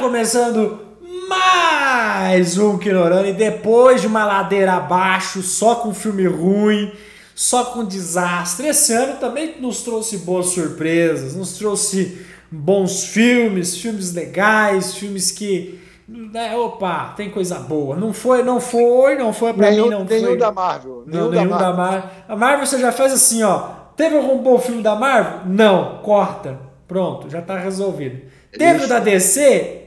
[0.00, 0.80] começando
[1.28, 6.90] mais um Kinorama e depois de uma ladeira abaixo, só com filme ruim,
[7.34, 8.66] só com desastre.
[8.68, 12.18] Esse ano também nos trouxe boas surpresas, nos trouxe
[12.50, 17.94] bons filmes, filmes legais, filmes que né, opa, tem coisa boa.
[17.94, 20.36] Não foi, não foi, não foi pra nenhum, mim, não nenhum foi.
[20.38, 21.04] da Marvel.
[21.06, 22.10] Não, Nenhum, nenhum da da Marvel.
[22.26, 23.58] A Marvel você já faz assim, ó.
[23.96, 25.40] Teve algum bom filme da Marvel?
[25.44, 26.58] Não, corta.
[26.88, 28.22] Pronto, já tá resolvido.
[28.50, 28.86] Teve Isso.
[28.86, 29.79] o da DC?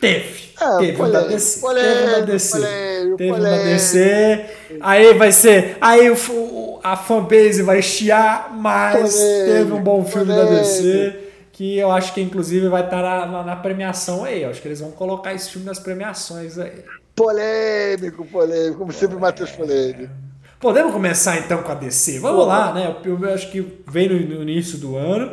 [0.00, 0.48] Teve.
[0.60, 1.60] É, teve o da polêmico, DC.
[1.60, 2.56] Teve o da DC.
[2.58, 3.56] polêmico, Teve o da.
[3.58, 4.46] DC.
[4.80, 5.76] Aí vai ser.
[5.80, 10.44] Aí o, o- a fanbase vai chiar, mas Polêmico, teve um bom filme da.
[10.44, 11.24] DC.
[11.52, 14.42] Que eu acho que inclusive vai estar na, na- na premiação aí.
[14.44, 16.84] Eu acho que eles vão colocar esse filme nas premiações aí.
[17.16, 20.12] Polêmico, polêmico, como sempre Matheus polêmico.
[20.60, 22.20] Podemos começar então com a DC?
[22.20, 22.96] Vamos lá, né?
[23.04, 25.32] Eu, eu acho que vem no, no início do ano.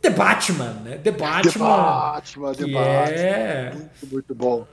[0.00, 0.98] The Batman, né?
[1.02, 1.52] The Batman.
[1.52, 3.14] The Batman, The Batman.
[3.14, 3.72] é...
[3.74, 4.66] Muito, muito bom.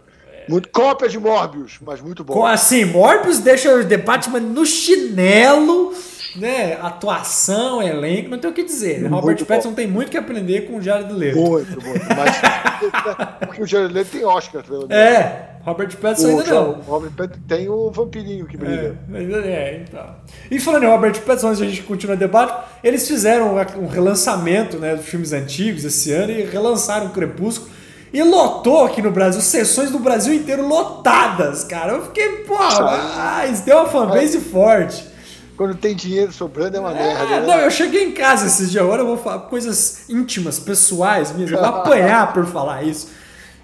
[0.48, 2.34] Muito cópia de Morbius, mas muito bom.
[2.34, 5.94] Com, assim, Morbius deixa o The Batman no chinelo,
[6.36, 6.78] né?
[6.82, 9.00] Atuação, elenco, não tem o que dizer.
[9.02, 9.10] né?
[9.10, 9.46] Muito Robert bom.
[9.46, 11.38] Pattinson tem muito que aprender com o Jared Leto.
[11.38, 12.06] Muito, muito.
[12.16, 14.96] Mas porque o Jared Leto tem Oscar, pelo menos.
[14.96, 16.72] É, Robert Pattinson O, ainda não.
[16.82, 18.98] Robert Pattinson tem o vampirinho que brilha.
[19.14, 20.06] É, é, então.
[20.52, 22.54] E falando em Robert Pattinson, antes de a gente continuar o debate,
[22.84, 27.72] eles fizeram um relançamento né, dos filmes antigos esse ano e relançaram o Crepúsculo.
[28.14, 31.94] E lotou aqui no Brasil, sessões do Brasil inteiro lotadas, cara.
[31.94, 35.13] Eu fiquei, pô, ah, isso deu uma fanbase forte.
[35.56, 37.24] Quando tem dinheiro sobrando é uma merda.
[37.24, 37.48] É, né?
[37.48, 41.52] não, eu cheguei em casa esses dias, agora eu vou falar coisas íntimas, pessoais minhas,
[41.52, 43.10] eu vou apanhar por falar isso.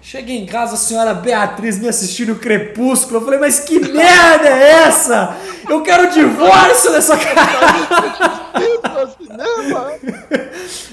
[0.02, 3.18] Cheguei em casa, a senhora Beatriz me assistindo Crepúsculo.
[3.18, 5.36] Eu falei, mas que merda é essa?
[5.68, 7.60] Eu quero o divórcio dessa cara.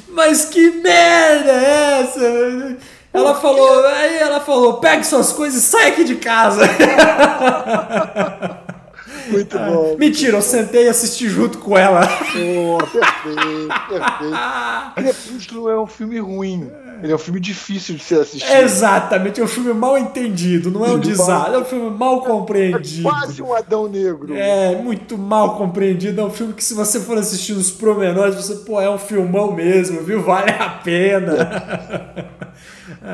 [0.10, 2.78] Mas que merda é essa?
[3.14, 6.64] Ela falou, aí ela falou, pegue suas coisas e sai aqui de casa.
[9.30, 9.96] Muito bom.
[9.98, 12.06] Mentira, eu sentei e assisti junto com ela.
[12.08, 14.38] Pô, perfeito, perfeito.
[14.96, 16.72] Crepúsculo é um filme ruim.
[17.04, 18.52] Ele é um filme difícil de ser assistido.
[18.52, 22.26] Exatamente, é um filme mal entendido, não é um desastre, é um filme mal É
[22.26, 23.04] compreendido.
[23.10, 24.36] quase um Adão Negro.
[24.36, 26.20] É, muito mal compreendido.
[26.22, 29.52] É um filme que, se você for assistir nos promenores, você, pô, é um filmão
[29.54, 30.22] mesmo, viu?
[30.24, 31.34] Vale a pena.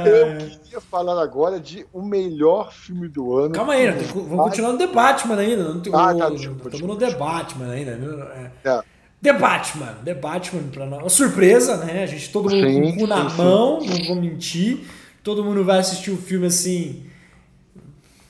[0.06, 3.54] Eu queria falar agora de o melhor filme do ano.
[3.54, 3.98] Calma aí, né?
[4.14, 5.64] vamos continuar no The Batman ainda.
[5.64, 7.96] Não tem, Ah, tá, desculpa, Estamos no The Batman ainda.
[7.96, 8.22] viu?
[8.24, 8.82] É.
[9.24, 11.14] The Batman, The Batman pra nós.
[11.14, 12.04] Surpresa, né?
[12.04, 13.38] A gente, todo mundo com o Sim, cu na sim, sim.
[13.38, 14.80] mão, não vou mentir.
[15.24, 17.04] Todo mundo vai assistir o filme assim.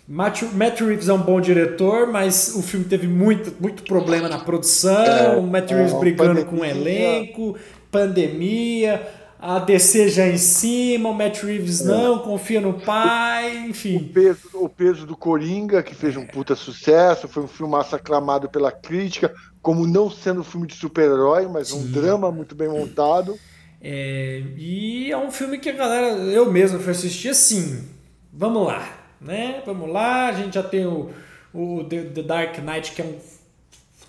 [0.08, 4.38] Matt, Matt Reeves é um bom diretor, mas o filme teve muito, muito problema na
[4.38, 5.04] produção.
[5.04, 6.82] É, o Matt Reeves é, brigando com o pandemia.
[6.82, 7.58] elenco,
[7.90, 9.02] pandemia,
[9.46, 11.86] a DC já em cima, o Matt Reeves É.
[11.86, 14.00] não, confia no pai, O enfim.
[14.14, 18.72] peso, o peso do Coringa, que fez um puta sucesso, foi um filmaço aclamado pela
[18.72, 23.38] crítica, como não sendo um filme de super-herói, mas um drama muito bem montado.
[23.82, 27.84] É, e é um filme que a galera, eu mesmo fui assistir assim.
[28.32, 28.88] Vamos lá,
[29.20, 29.62] né?
[29.66, 31.10] Vamos lá, a gente já tem o,
[31.54, 33.18] o The, The Dark Knight, que é um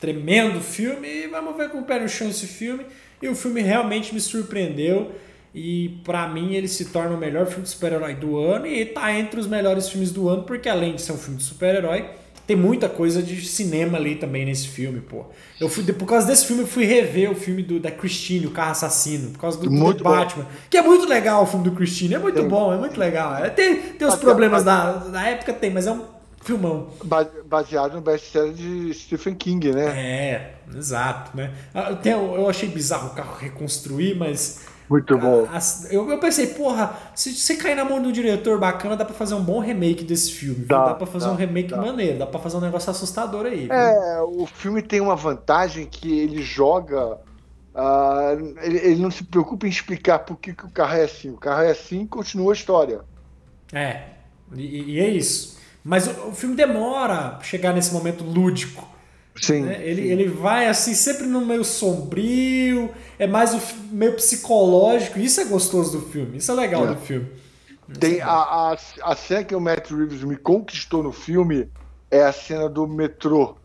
[0.00, 2.86] tremendo filme, e vamos ver com o pé no chão esse filme.
[3.22, 5.12] E o filme realmente me surpreendeu.
[5.54, 9.12] E pra mim ele se torna o melhor filme de super-herói do ano e tá
[9.16, 12.10] entre os melhores filmes do ano, porque além de ser um filme de super-herói,
[12.46, 15.24] tem muita coisa de cinema ali também nesse filme, pô.
[15.58, 18.50] Eu fui, por causa desse filme, eu fui rever o filme do, da Christine, o
[18.50, 20.10] carro assassino, por causa do, do The bom.
[20.10, 20.46] Batman.
[20.68, 22.48] Que é muito legal o filme do Christine, é muito Tem.
[22.48, 23.36] bom, é muito legal.
[23.36, 26.02] É, tem, tem os problemas da, da época, tem, mas é um
[26.44, 26.88] filmão.
[27.04, 29.86] ba- Baseado no best-seller de Stephen King, né?
[29.86, 31.52] É, exato, né?
[31.74, 35.48] Ah, tem- eu achei bizarro o carro reconstruir, mas Muito bom.
[35.50, 39.04] As- Eu, eu pensei, porra, se você cair na mão de um diretor bacana, dá
[39.04, 40.56] pra fazer um bom remake desse filme.
[40.56, 40.66] viu?
[40.66, 41.78] Dá, Dá, pra fazer dá, um remake dá.
[41.78, 43.64] maneiro, dá pra fazer um negócio assustador aí.
[43.64, 43.72] viu?
[43.72, 47.18] É, o filme tem uma vantagem que ele joga.
[47.74, 51.30] ah, ele, ele não se preocupa em explicar por que, que o carro é assim.
[51.30, 53.00] O carro é assim e continua a história.
[53.72, 54.02] É,
[54.54, 55.58] e, e é isso.
[55.84, 58.88] Mas o, o filme demora pra chegar nesse momento lúdico.
[59.36, 59.62] Sim.
[59.62, 59.84] né?
[59.86, 63.60] Ele, ele vai assim, sempre no meio sombrio, é mais o
[63.90, 65.18] meio psicológico.
[65.18, 66.94] Isso é gostoso do filme, isso é legal É.
[66.94, 67.28] do filme.
[68.00, 71.68] Tem a, a, a cena que o Matt Reeves me conquistou no filme
[72.10, 73.56] é a cena do metrô.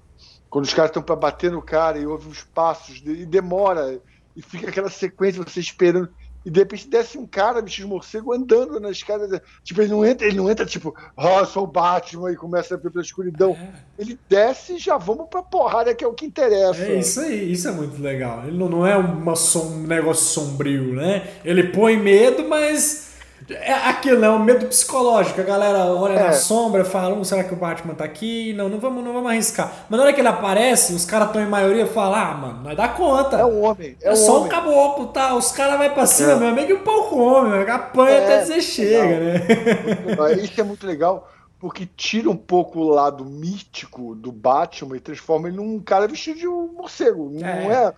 [0.49, 4.01] Quando os caras estão para bater no cara e ouve os passos e demora.
[4.35, 6.09] E fica aquela sequência, você esperando.
[6.45, 9.43] E de repente desce um cara, bicho de morcego, andando na escada.
[9.61, 12.77] Tipo, ele não entra, ele não entra, tipo, ó, sou o Batman e começa a
[12.77, 13.57] ver pela escuridão.
[13.97, 16.81] Ele desce e já vamos pra porrada, que é o que interessa.
[16.81, 18.45] É isso aí, isso é muito legal.
[18.47, 21.27] Ele não, não é uma som- um negócio sombrio, né?
[21.43, 23.08] Ele põe medo, mas
[23.51, 24.29] É aquilo, né?
[24.29, 25.41] O medo psicológico.
[25.41, 26.23] A galera olha é.
[26.23, 28.53] na sombra e fala: hum, será que o Batman tá aqui?
[28.53, 29.71] Não, não vamos, não vamos arriscar.
[29.89, 32.63] Mas na hora que ele aparece, os caras estão em maioria e falam: ah, mano,
[32.63, 33.37] nós dá conta.
[33.37, 33.97] É um homem.
[34.01, 34.45] É, é um só homem.
[34.45, 35.35] um caboclo, tá?
[35.35, 36.35] Os caras vão pra cima, é.
[36.35, 40.43] meu amigo, e o pau come, apanha é, até dizer chega, né?
[40.43, 41.27] Isso é muito legal
[41.59, 46.39] porque tira um pouco o lado místico do Batman e transforma ele num cara vestido
[46.39, 47.29] de um morcego.
[47.29, 47.93] Não é.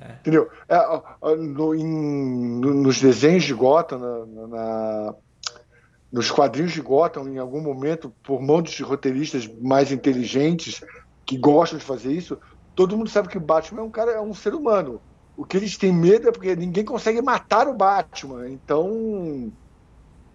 [0.00, 0.12] É, é.
[0.20, 0.48] Entendeu?
[0.68, 5.14] É, no, em, no, nos desenhos de Gotham, na, na,
[6.12, 10.80] nos quadrinhos de Gotham, em algum momento, por mão de roteiristas mais inteligentes
[11.26, 12.38] que gostam de fazer isso,
[12.74, 15.00] todo mundo sabe que o Batman é um cara, é um ser humano.
[15.36, 18.48] O que eles têm medo é porque ninguém consegue matar o Batman.
[18.48, 19.52] Então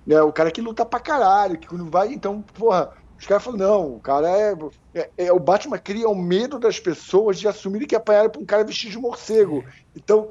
[0.05, 0.21] né?
[0.21, 2.13] O cara que luta pra caralho, que não vai.
[2.13, 2.91] Então, porra,
[3.23, 4.53] os caras falam, não, o cara é,
[4.93, 8.45] é, é, O Batman cria o medo das pessoas de assumirem que apanharam pra um
[8.45, 9.63] cara vestido de morcego.
[9.95, 10.29] Então,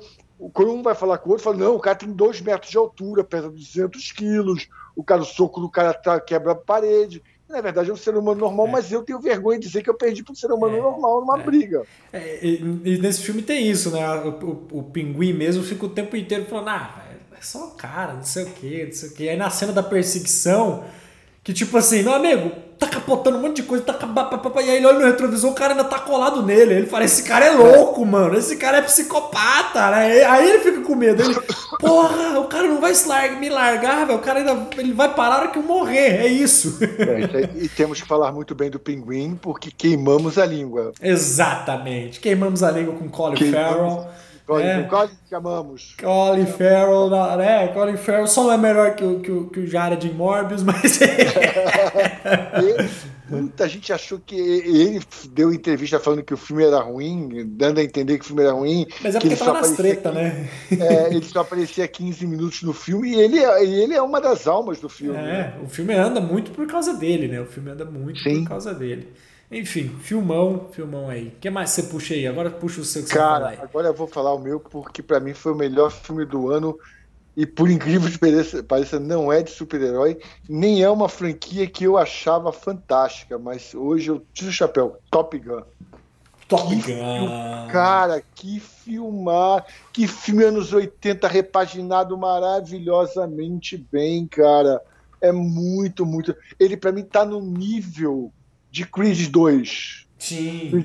[0.52, 2.76] quando um vai falar com o outro, fala, não, o cara tem dois metros de
[2.76, 7.22] altura, pesa 200 quilos, o cara, o soco do cara tá, quebra a parede.
[7.48, 8.70] Na verdade, é um ser humano normal, é.
[8.72, 10.80] mas eu tenho vergonha de dizer que eu perdi para um ser humano é.
[10.82, 11.42] normal numa é.
[11.42, 11.84] briga.
[12.12, 14.06] É, e, e, nesse filme tem isso, né?
[14.20, 18.24] O, o, o pinguim mesmo fica o tempo inteiro falando, ah, é só cara, não
[18.24, 19.28] sei o que, não sei o que.
[19.30, 20.84] Aí na cena da perseguição,
[21.42, 22.52] que tipo assim, meu amigo,
[22.82, 23.96] tá capotando um monte de coisa, tá
[24.56, 26.74] e aí ele olha no retrovisor, o cara ainda tá colado nele.
[26.74, 30.24] Ele fala, esse cara é louco, mano, esse cara é psicopata, né?
[30.24, 31.22] Aí ele fica com medo.
[31.22, 31.34] Ele,
[31.78, 32.92] porra, o cara não vai
[33.38, 34.18] me largar, velho.
[34.18, 36.78] O cara ainda ele vai parar a hora que eu morrer, é isso.
[36.82, 40.92] É, e temos que falar muito bem do pinguim, porque queimamos a língua.
[41.00, 42.18] Exatamente.
[42.20, 44.08] Queimamos a língua com Colin Farrell.
[44.52, 44.82] Colin, é.
[44.84, 45.94] Colin chamamos.
[46.00, 47.68] Colin Farrell, né?
[47.68, 51.00] Colin Farrell só não é melhor que o, que o, que o Jared Morbius, mas.
[51.02, 52.88] ele,
[53.28, 55.00] muita gente achou que ele
[55.30, 58.52] deu entrevista falando que o filme era ruim, dando a entender que o filme era
[58.52, 58.86] ruim.
[59.02, 60.48] Mas é porque tava nas treta, né?
[60.70, 64.80] É, ele só aparecia 15 minutos no filme e ele, ele é uma das almas
[64.80, 65.18] do filme.
[65.18, 65.54] É, né?
[65.62, 67.40] o filme anda muito por causa dele, né?
[67.40, 68.42] O filme anda muito Sim.
[68.42, 69.08] por causa dele.
[69.52, 71.28] Enfim, filmão, filmão aí.
[71.28, 72.26] O que mais você puxa aí?
[72.26, 75.20] Agora puxa o seu que Cara, você agora eu vou falar o meu porque para
[75.20, 76.78] mim foi o melhor filme do ano
[77.36, 78.18] e por incrível que
[78.62, 80.18] pareça, não é de super-herói,
[80.48, 84.98] nem é uma franquia que eu achava fantástica, mas hoje eu tiro o chapéu.
[85.10, 85.62] Top Gun.
[86.48, 86.82] Top que Gun.
[86.82, 87.28] Filme,
[87.70, 94.80] cara, que filmar, que filme anos 80 repaginado maravilhosamente bem, cara.
[95.20, 96.34] É muito, muito.
[96.58, 98.30] Ele para mim tá no nível
[98.72, 100.06] de Creed 2.
[100.18, 100.82] Sim, é,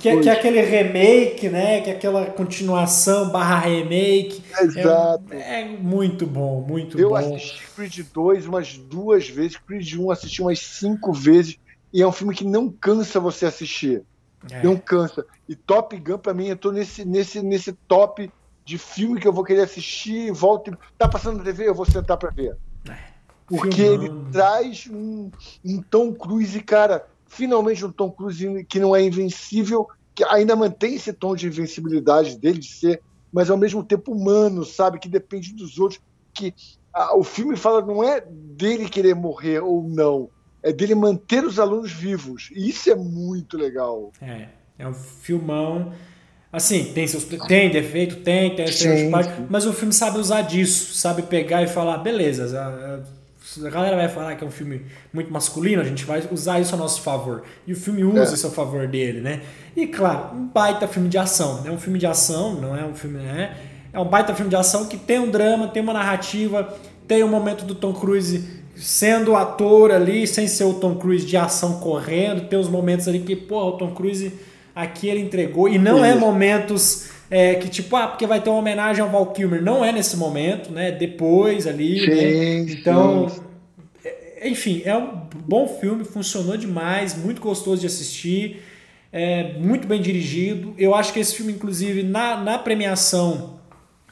[0.00, 1.82] que, é, que, é aquele remake, né?
[1.82, 4.42] Que é aquela continuação barra remake.
[4.60, 5.24] Exato.
[5.30, 7.18] É, é muito bom, muito Eu bom.
[7.18, 11.58] Eu assisti Creed 2 umas duas vezes, Creed 1 assisti umas cinco vezes,
[11.92, 14.02] e é um filme que não cansa você assistir.
[14.50, 14.62] É.
[14.62, 15.24] Não cansa.
[15.48, 18.30] E Top Gun, pra mim, eu tô nesse, nesse, nesse top
[18.64, 20.76] de filme que eu vou querer assistir, volta.
[20.96, 22.56] Tá passando na TV, eu vou sentar pra ver.
[22.88, 22.96] É.
[23.46, 25.30] Porque ele traz um,
[25.64, 30.96] um Tom Cruise, cara finalmente um Tom Cruise que não é invencível, que ainda mantém
[30.96, 33.00] esse tom de invencibilidade dele, de ser,
[33.32, 34.98] mas ao mesmo tempo humano, sabe?
[34.98, 36.00] Que depende dos outros.
[36.34, 36.52] Que
[36.92, 40.28] a, o filme fala não é dele querer morrer ou não,
[40.62, 42.50] é dele manter os alunos vivos.
[42.52, 44.10] E isso é muito legal.
[44.20, 45.92] É, é um filmão.
[46.50, 49.10] Assim, tem seus tem defeito, tem, tem seus
[49.50, 53.04] mas o filme sabe usar disso, sabe pegar e falar, beleza,
[53.64, 56.74] a galera vai falar que é um filme muito masculino, a gente vai usar isso
[56.74, 57.42] a nosso favor.
[57.66, 58.34] E o filme usa é.
[58.34, 59.40] isso a favor dele, né?
[59.76, 61.62] E claro, um baita filme de ação.
[61.64, 63.18] É um filme de ação, não é um filme.
[63.18, 63.56] Né?
[63.92, 67.26] É um baita filme de ação que tem um drama, tem uma narrativa, tem o
[67.26, 71.80] um momento do Tom Cruise sendo ator ali, sem ser o Tom Cruise de ação
[71.80, 74.32] correndo, tem os momentos ali que, pô, o Tom Cruise
[74.74, 75.68] aqui ele entregou.
[75.68, 79.26] E não é momentos é, que tipo, ah, porque vai ter uma homenagem ao Val
[79.26, 79.62] Kilmer.
[79.62, 80.92] Não é nesse momento, né?
[80.92, 82.00] Depois ali.
[82.00, 82.72] Sim, né?
[82.72, 83.40] Então, sim.
[84.42, 88.62] Enfim, é um bom filme, funcionou demais, muito gostoso de assistir,
[89.12, 90.74] é, muito bem dirigido.
[90.78, 93.58] Eu acho que esse filme, inclusive, na, na premiação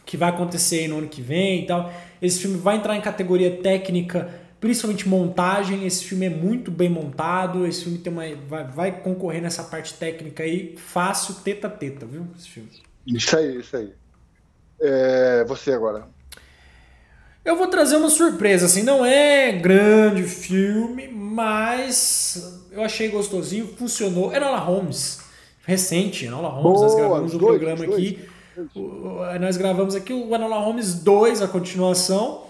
[0.04, 1.92] que vai acontecer no ano que vem e tal,
[2.22, 4.30] esse filme vai entrar em categoria técnica,
[4.60, 5.84] principalmente montagem.
[5.84, 9.94] Esse filme é muito bem montado, esse filme tem uma, vai, vai concorrer nessa parte
[9.94, 12.26] técnica aí, fácil, teta teta, viu?
[12.38, 12.70] Esse filme.
[13.06, 13.92] Isso aí, isso aí.
[14.80, 16.15] É, você agora.
[17.46, 24.34] Eu vou trazer uma surpresa, assim, não é grande filme, mas eu achei gostosinho, funcionou.
[24.34, 25.20] Enola Holmes,
[25.64, 28.18] recente, Enola Holmes, Boa, nós gravamos um dois, programa dois, aqui.
[29.40, 32.45] Nós gravamos aqui o Enola Holmes 2, a continuação,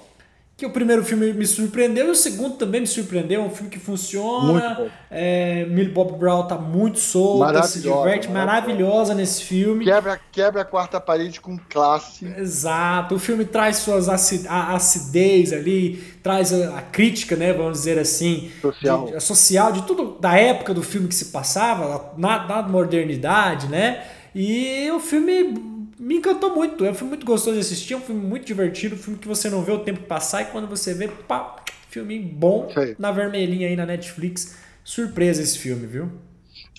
[0.56, 3.42] que o primeiro filme me surpreendeu e o segundo também me surpreendeu.
[3.42, 4.90] É um filme que funciona.
[5.10, 9.84] É, Millie Bob Brown tá muito solta, se diverte, maravilhosa nesse filme.
[9.84, 12.24] Quebra, quebra a quarta parede com classe.
[12.38, 13.16] Exato.
[13.16, 17.52] O filme traz suas acid, a acidez ali, traz a, a, crítica, né?
[17.52, 18.50] Vamos dizer assim.
[18.62, 19.04] Social.
[19.04, 24.04] De, social, de tudo da época do filme que se passava, na, na modernidade, né?
[24.34, 26.84] E o filme me encantou muito.
[26.84, 29.28] É um filme muito gostoso de assistir, é um filme muito divertido, um filme que
[29.28, 31.56] você não vê o tempo passar e quando você vê, pá,
[31.88, 34.56] filme bom na vermelhinha aí na Netflix.
[34.84, 36.10] Surpresa esse filme, viu?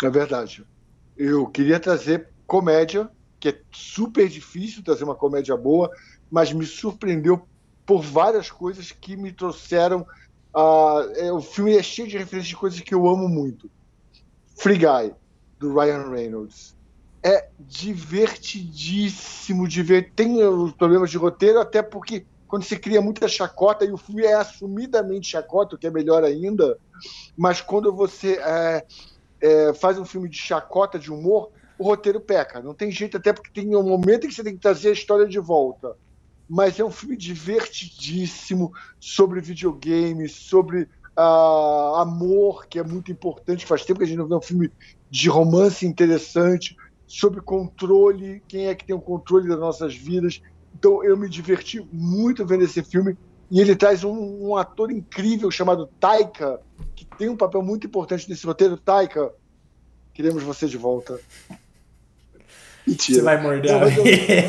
[0.03, 0.63] É verdade.
[1.17, 3.09] Eu queria trazer comédia,
[3.39, 5.91] que é super difícil trazer uma comédia boa,
[6.31, 7.45] mas me surpreendeu
[7.85, 10.05] por várias coisas que me trouxeram.
[10.55, 13.69] Uh, é, o filme é cheio de referências de coisas que eu amo muito.
[14.55, 15.13] Free Guy,
[15.59, 16.76] do Ryan Reynolds
[17.27, 20.13] é divertidíssimo de ver.
[20.15, 24.23] Tem os problemas de roteiro, até porque quando se cria muita chacota, e o filme
[24.23, 26.79] é assumidamente chacota, o que é melhor ainda,
[27.35, 28.85] mas quando você é,
[29.41, 32.61] é, faz um filme de chacota, de humor, o roteiro peca.
[32.61, 34.93] Não tem jeito, até porque tem um momento em que você tem que trazer a
[34.93, 35.97] história de volta.
[36.49, 43.65] Mas é um filme divertidíssimo sobre videogame, sobre uh, amor, que é muito importante.
[43.65, 44.71] Faz tempo que a gente não vê um filme
[45.09, 46.73] de romance interessante
[47.07, 50.41] sobre controle, quem é que tem o controle das nossas vidas.
[50.77, 53.17] Então eu me diverti muito vendo esse filme
[53.49, 56.59] e ele traz um, um ator incrível chamado Taika,
[56.93, 58.75] que tem um papel muito importante nesse roteiro.
[58.75, 59.33] Taika,
[60.13, 61.19] queremos você de volta.
[62.85, 63.19] Mentira.
[63.19, 63.73] Você vai morder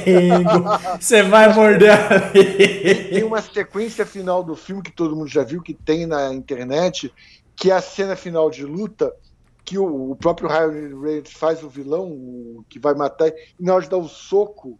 [0.06, 0.78] língua.
[1.00, 2.32] Você vai morder.
[3.10, 7.12] Tem uma sequência final do filme que todo mundo já viu, que tem na internet,
[7.56, 9.12] que é a cena final de luta,
[9.68, 13.74] que o, o próprio Ryan Reynolds faz o vilão, o, que vai matar, e na
[13.74, 14.78] hora de dar o soco,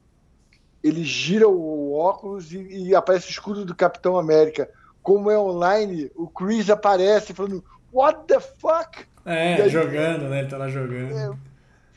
[0.83, 4.66] ele gira o óculos e, e, aparece o escudo do Capitão América.
[5.02, 9.04] Como é online, o Chris aparece falando What the fuck?
[9.26, 10.40] É, aí, jogando, né?
[10.40, 11.12] Ele tá lá jogando.
[11.12, 11.30] É,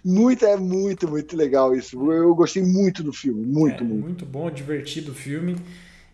[0.04, 2.12] muito, é muito, muito legal isso.
[2.12, 4.04] Eu gostei muito do filme, muito, é, muito.
[4.04, 5.56] Muito bom, divertido o filme.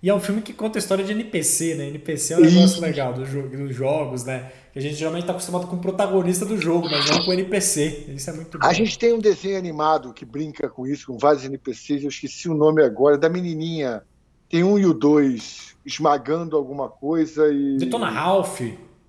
[0.08, 1.90] E é um filme que conta a história de NPC, né?
[1.90, 2.80] NPC é um negócio Isso.
[2.80, 4.54] legal do dos jogos, né?
[4.72, 7.34] Que a gente geralmente está acostumado com o protagonista do jogo, mas não com o
[7.34, 8.06] NPC.
[8.16, 8.66] Isso é muito bom.
[8.66, 12.04] A gente tem um desenho animado que brinca com isso, com vários NPCs.
[12.04, 14.02] Eu esqueci o nome agora, da menininha.
[14.48, 17.76] Tem um e o dois esmagando alguma coisa e.
[17.76, 18.62] Detona Ralph.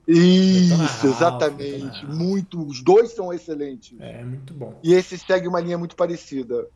[0.08, 2.06] Isso, Ralph, exatamente.
[2.06, 2.60] Muito.
[2.60, 3.94] Os dois são excelentes.
[4.00, 4.74] É, muito bom.
[4.82, 6.66] E esse segue uma linha muito parecida.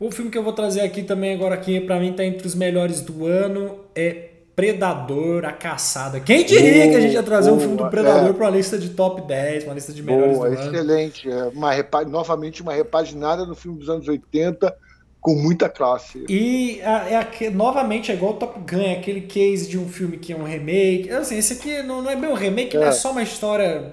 [0.00, 2.54] O filme que eu vou trazer aqui também agora aqui para mim tá entre os
[2.54, 6.18] melhores do ano é Predador, a Caçada.
[6.20, 8.32] Quem diria que a gente ia trazer um filme do Predador é.
[8.32, 10.78] para uma lista de top 10, uma lista de melhores boa, do excelente.
[10.78, 10.90] ano.
[10.90, 12.02] Excelente, é uma repa...
[12.04, 14.74] novamente uma repaginada do filme dos anos 80
[15.20, 16.24] com muita classe.
[16.30, 20.16] E é, é, novamente é igual o Top Gun, é aquele case de um filme
[20.16, 21.10] que é um remake.
[21.10, 22.84] Assim, esse aqui não, não é bem um remake, é.
[22.84, 23.92] é só uma história,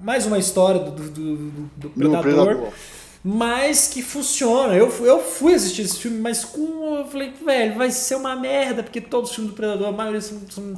[0.00, 2.72] mais uma história do, do, do, do Predador.
[3.22, 4.74] Mas que funciona.
[4.74, 6.96] Eu, eu fui assistir esse filme, mas com.
[6.96, 10.20] Eu falei, velho, vai ser uma merda, porque todos os filmes do Predador, a maioria
[10.20, 10.76] são, são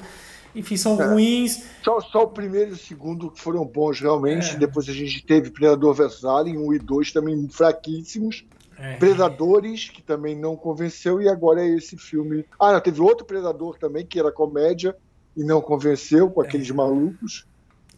[0.54, 1.06] enfim, são é.
[1.06, 1.64] ruins.
[1.82, 4.54] Só, só o primeiro e o segundo foram bons, realmente.
[4.54, 4.58] É.
[4.58, 8.44] Depois a gente teve Predador vs Alien, 1 um e 2 também fraquíssimos.
[8.78, 8.96] É.
[8.96, 12.44] Predadores, que também não convenceu, e agora é esse filme.
[12.58, 14.96] Ah, não, teve outro Predador também, que era comédia,
[15.36, 16.72] e não convenceu, com aqueles é.
[16.72, 17.46] malucos.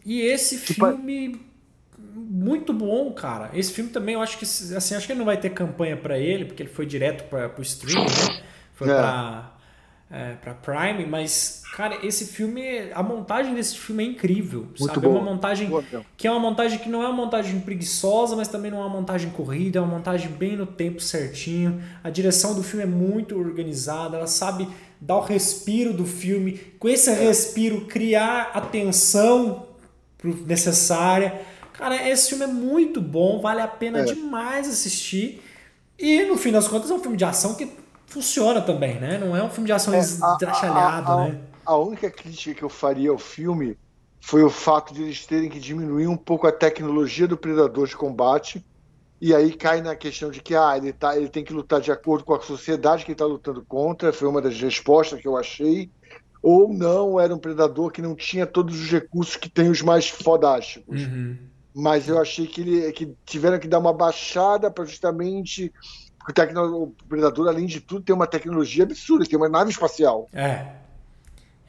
[0.05, 1.41] E esse filme
[2.15, 3.51] muito bom, cara.
[3.55, 6.19] Esse filme também, eu acho que assim, acho que ele não vai ter campanha para
[6.19, 8.43] ele, porque ele foi direto para o streaming, né?
[8.75, 8.95] Foi é.
[8.95, 9.53] para
[10.13, 15.07] é, para Prime, mas cara, esse filme, a montagem desse filme é incrível, muito sabe?
[15.07, 15.71] É uma montagem
[16.19, 18.91] que é uma montagem que não é uma montagem preguiçosa, mas também não é uma
[18.91, 21.83] montagem corrida, é uma montagem bem no tempo certinho.
[22.05, 24.69] A direção do filme é muito organizada, ela sabe
[25.01, 29.67] dar o respiro do filme, com esse respiro criar a tensão
[30.47, 31.41] necessária.
[31.83, 34.05] Cara, esse filme é muito bom, vale a pena é.
[34.05, 35.43] demais assistir.
[35.99, 37.69] E no fim das contas é um filme de ação que
[38.07, 39.19] funciona também, né?
[39.19, 41.41] Não é um filme de ação é, estrachalhado, né?
[41.67, 43.77] A única crítica que eu faria ao filme
[44.21, 47.97] foi o fato de eles terem que diminuir um pouco a tecnologia do predador de
[47.97, 48.65] combate.
[49.21, 51.91] E aí cai na questão de que ah, ele, tá, ele tem que lutar de
[51.91, 54.13] acordo com a sociedade que ele está lutando contra.
[54.13, 55.91] Foi uma das respostas que eu achei.
[56.41, 60.09] Ou não, era um predador que não tinha todos os recursos que tem os mais
[60.09, 61.03] fodásticos.
[61.03, 65.73] Uhum mas eu achei que, ele, que tiveram que dar uma baixada para justamente.
[66.25, 70.29] Porque o Predador, além de tudo, tem uma tecnologia absurda, tem uma nave espacial.
[70.33, 70.83] É.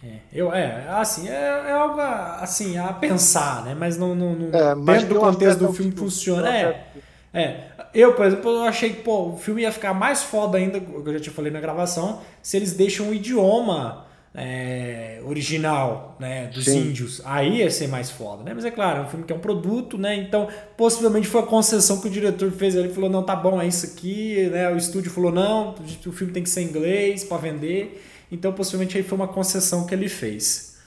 [0.03, 1.31] É, eu, é assim, é,
[1.67, 3.73] é, algo assim, a pensar, né?
[3.73, 6.53] Mas não, não, não é, mas dentro do contexto do filme funciona.
[6.53, 6.87] É,
[7.33, 7.67] é.
[7.93, 10.91] Eu, por exemplo, eu achei que pô, o filme ia ficar mais foda ainda, que
[10.91, 14.05] eu já te falei na gravação, se eles deixam o idioma
[14.35, 16.73] é, original, né, dos Sim.
[16.73, 18.53] índios, aí ia ser mais foda, né?
[18.53, 20.15] Mas é claro, é um filme que é um produto, né?
[20.15, 22.75] Então, possivelmente foi a concessão que o diretor fez.
[22.75, 24.69] Ele falou, não, tá bom, é isso aqui, né?
[24.71, 25.75] O estúdio falou, não,
[26.07, 28.03] o filme tem que ser em inglês para vender.
[28.31, 30.77] Então, possivelmente aí foi uma concessão que ele fez.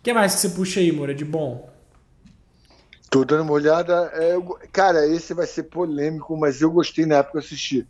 [0.00, 1.70] O que mais que você puxa aí, Moura, de bom?
[3.10, 4.10] Tô dando uma olhada.
[4.14, 7.86] é, eu- cara, esse vai ser polêmico, mas eu gostei na época que assisti.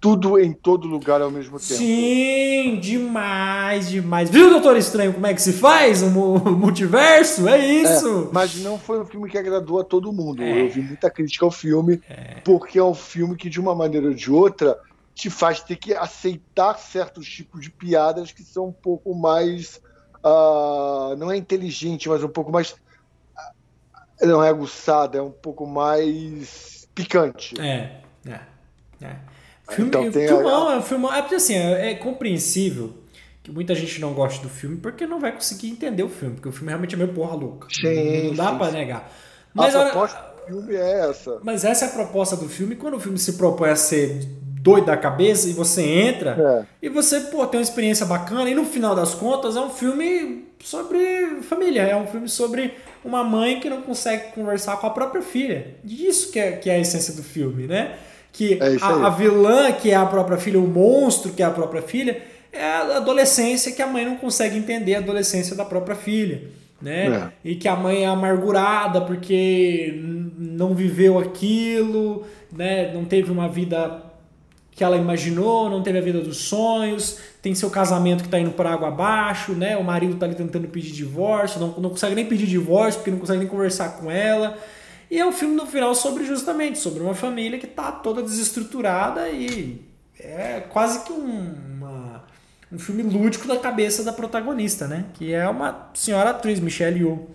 [0.00, 1.74] Tudo em todo lugar ao mesmo tempo.
[1.74, 4.30] Sim, demais, demais.
[4.30, 6.02] Viu, Doutor Estranho, como é que se faz?
[6.02, 7.46] Um mu- multiverso?
[7.46, 8.30] É É, isso.
[8.32, 10.42] mas não foi um filme que agradou a todo mundo.
[10.42, 10.62] É.
[10.62, 12.00] Eu vi muita crítica ao filme,
[12.44, 14.74] porque é um filme que, de uma maneira ou de outra,
[15.14, 19.78] te faz ter que aceitar certos tipos de piadas que são um pouco mais.
[20.24, 22.74] ah, não é inteligente, mas um pouco mais.
[23.36, 27.54] ah, Não é aguçada, é um pouco mais picante.
[27.60, 28.40] É, é,
[29.02, 29.16] é.
[29.70, 31.12] Filme, Então tem a- filmão, é um filmão.
[31.14, 32.92] É porque assim, é, é compreensível
[33.42, 36.48] que muita gente não gosta do filme porque não vai conseguir entender o filme, porque
[36.48, 37.66] o filme realmente é meio porra louca.
[37.70, 38.72] Sim, não dá sim.
[38.72, 38.98] negar.
[39.00, 39.10] A
[39.54, 41.38] Mas, olha- proposta do filme é essa.
[41.42, 42.76] mas essa é a proposta do filme.
[42.76, 44.20] Quando o filme se propõe a ser
[44.62, 46.86] doido da cabeça e você entra É.
[46.86, 50.44] e você pô, tem uma experiência bacana, e no final das contas é um filme
[50.62, 50.98] sobre
[51.48, 55.76] família, é um filme sobre uma mãe que não consegue conversar com a própria filha.
[55.82, 57.96] Isso que é, que é a essência do filme, né?
[58.32, 61.50] Que É a, a vilã, que é a própria filha, o monstro, que é a
[61.50, 62.20] própria filha,
[62.52, 66.42] é a adolescência que a mãe não consegue entender a adolescência da própria filha.
[66.80, 67.30] Né?
[67.44, 70.00] E que a mãe é amargurada porque
[70.38, 72.90] não viveu aquilo, né?
[72.94, 74.02] não teve uma vida
[74.80, 78.52] que ela imaginou, não teve a vida dos sonhos, tem seu casamento que está indo
[78.52, 79.76] para água abaixo, né?
[79.76, 83.18] O marido está ali tentando pedir divórcio, não, não consegue nem pedir divórcio porque não
[83.18, 84.56] consegue nem conversar com ela.
[85.10, 89.28] E é um filme no final sobre justamente sobre uma família que está toda desestruturada
[89.28, 89.84] e
[90.18, 92.24] é quase que um, uma-
[92.70, 95.06] um filme lúdico da cabeça da protagonista, né?
[95.14, 97.28] Que é uma senhora atriz, Michelle Yeoh.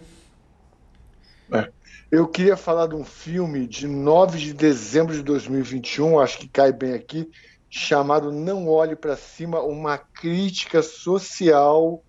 [2.11, 6.71] Eu queria falar de um filme de 9 de dezembro de 2021, acho que cai
[6.71, 7.29] bem aqui,
[7.69, 12.01] chamado Não Olhe para Cima, uma crítica social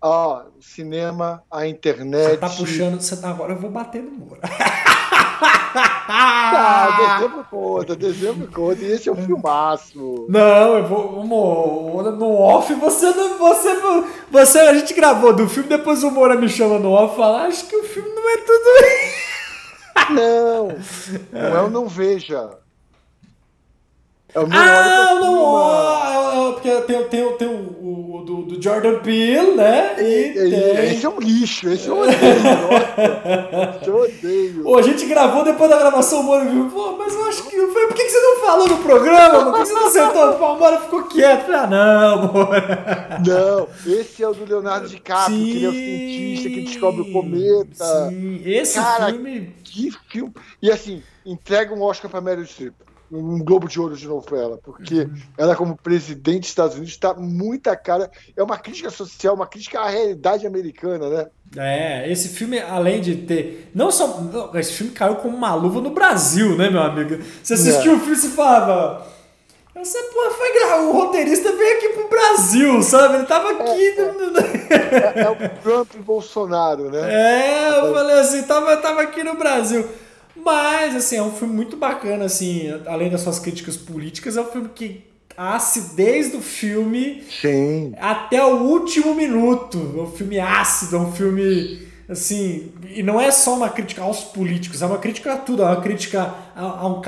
[0.00, 2.32] ao cinema, à internet.
[2.32, 4.40] Você tá puxando, você tá agora eu vou bater no muro.
[5.74, 10.26] Ah, dezembro conta, dezembro conta, e esse é um filmaço.
[10.28, 11.20] Não, eu vou.
[11.20, 13.38] Amor, no off você não.
[13.38, 13.76] Você,
[14.30, 14.58] você.
[14.60, 17.66] A gente gravou do filme, depois o Moura me chama no off e fala: Acho
[17.66, 19.24] que o filme não é tudo isso.
[20.10, 20.68] Não,
[21.32, 22.63] não é o Não Veja.
[24.34, 25.44] É o Não Ah, Olhe pra não, Cima.
[25.44, 29.94] ó, porque tem, tem, tem o, o, o do, do Jordan Peele, né?
[29.98, 30.90] E tem.
[30.92, 32.18] Esse é um lixo, esse eu odeio.
[33.52, 34.68] nossa, eu odeio.
[34.68, 37.54] Ô, a gente gravou depois da gravação, o Moura viu, pô, mas eu acho que.
[37.56, 39.38] eu falei, Por que, que você não falou no programa?
[39.38, 39.50] mano?
[39.52, 40.30] Por que você não sentou?
[40.34, 41.40] O Moura ficou quieto.
[41.40, 43.20] Eu Falei, ah, não, Moura.
[43.24, 47.12] Não, esse é o do Leonardo DiCaprio, que ele é o cientista que descobre o
[47.12, 48.08] cometa.
[48.10, 49.54] Sim, esse Cara, filme.
[49.62, 50.32] Que filme.
[50.60, 52.74] E assim, entrega um Oscar pra Meryl Streep.
[53.12, 54.58] Um Globo de Ouro de novo pra ela.
[54.62, 55.14] Porque Uhum.
[55.38, 58.10] ela, como presidente dos Estados Unidos, tá muita cara.
[58.36, 61.26] É uma crítica social, uma crítica à realidade americana, né?
[61.56, 63.70] É, esse filme, além de ter.
[63.74, 64.20] Não só.
[64.54, 67.22] Esse filme caiu como uma luva no Brasil, né, meu amigo?
[67.42, 67.96] Você assistiu É.
[67.96, 69.06] o filme e falava.
[69.76, 70.80] Você, pô, foi gra...
[70.82, 73.16] O roteirista veio aqui pro Brasil, sabe?
[73.16, 73.90] Ele tava aqui.
[73.98, 77.00] no- no- É, é o Trump e Bolsonaro, né?
[77.12, 79.86] É, eu falei assim, tava, tava aqui no Brasil.
[80.36, 84.46] Mas, assim, é um filme muito bacana, assim, além das suas críticas políticas, é um
[84.46, 85.04] filme que
[85.36, 87.92] a acidez do filme Sim.
[88.00, 89.94] até o último minuto.
[89.98, 92.72] É um filme ácido, é um filme assim.
[92.94, 95.80] E não é só uma crítica aos políticos, é uma crítica a tudo, é uma
[95.80, 97.00] crítica a- a um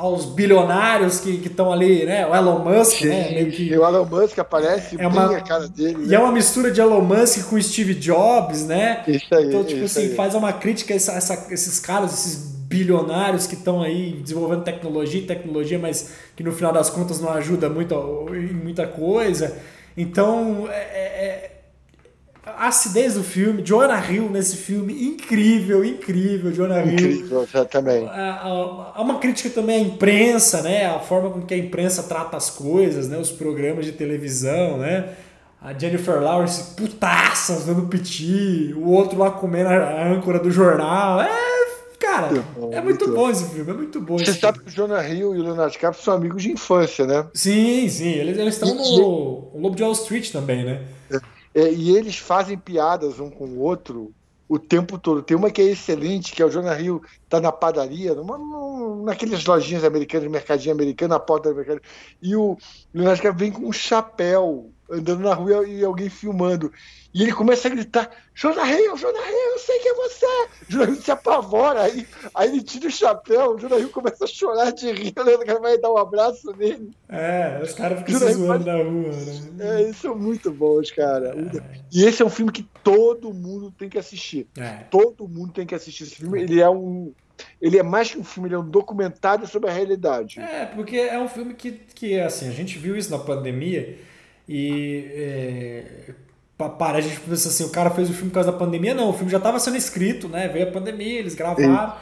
[0.00, 2.26] aos bilionários que estão ali, né?
[2.26, 3.30] O Elon Musk, né?
[3.32, 3.76] Meio que.
[3.76, 6.04] O Elon Musk aparece É uma- a cara dele.
[6.04, 6.16] E né?
[6.16, 9.02] é uma mistura de Elon Musk com Steve Jobs, né?
[9.06, 9.48] Isso aí.
[9.48, 10.14] Então, tipo assim, aí.
[10.14, 12.36] faz uma crítica a essa- essa- esses caras, esses
[12.66, 17.30] bilionários que estão aí desenvolvendo tecnologia e tecnologia, mas que no final das contas não
[17.30, 17.94] ajuda muito
[18.30, 19.54] em muita coisa.
[19.96, 21.59] Então, é, é- é-
[22.44, 26.94] a acidez do filme, Jonah Hill nesse filme, incrível, incrível, Jonah Hill.
[26.94, 28.06] Incrível, também.
[28.06, 28.40] Há
[28.94, 30.86] há uma crítica também à imprensa, né?
[30.86, 33.18] A forma com que a imprensa trata as coisas, né?
[33.18, 35.10] Os programas de televisão, né?
[35.60, 41.20] A Jennifer Lawrence putaça, dando piti, o outro lá comendo a âncora do jornal.
[41.20, 41.28] É,
[41.98, 44.72] cara, Muito bom, é muito muito bom esse filme, é muito bom Você sabe filme.
[44.72, 47.26] que o Jonah Hill e o Leonardo DiCaprio são amigos de infância, né?
[47.34, 50.80] Sim, sim, eles eles estão no Lobo de Wall Street também, né?
[51.54, 54.14] É, e eles fazem piadas um com o outro
[54.48, 55.22] o tempo todo.
[55.22, 59.04] Tem uma que é excelente, que é o Jonah Hill tá na padaria, numa, num-
[59.04, 61.82] naquelas lojinhas americanas, mercadinho americano, na porta da mercadinha,
[62.20, 62.56] e o
[62.92, 66.72] Leonardo vem com um chapéu andando na rua e alguém filmando.
[67.12, 70.26] E ele começa a gritar: Jonah Hill, Jonah Hill, eu sei que é você!
[70.68, 74.28] Jonah Hill se apavora, aí, aí ele tira o chapéu, o Jonah Hill começa a
[74.28, 76.92] chorar de rir, o cara vai dar um abraço nele.
[77.08, 79.10] É, os caras ficam se zoando na rua,
[79.56, 79.78] né?
[79.78, 81.34] É, eles são muito bons, cara.
[81.36, 81.80] É.
[81.92, 84.46] E esse é um filme que todo mundo tem que assistir.
[84.56, 84.84] É.
[84.90, 86.40] Todo mundo tem que assistir esse filme.
[86.40, 87.12] Ele é um.
[87.60, 90.38] Ele é mais que um filme, ele é um documentário sobre a realidade.
[90.38, 93.96] É, porque é um filme que, que assim, a gente viu isso na pandemia
[94.52, 95.84] e é,
[96.58, 99.10] para a gente pensa assim, o cara fez o filme por causa da pandemia, não,
[99.10, 100.48] o filme já estava sendo escrito, né?
[100.48, 101.94] Veio a pandemia, eles gravaram.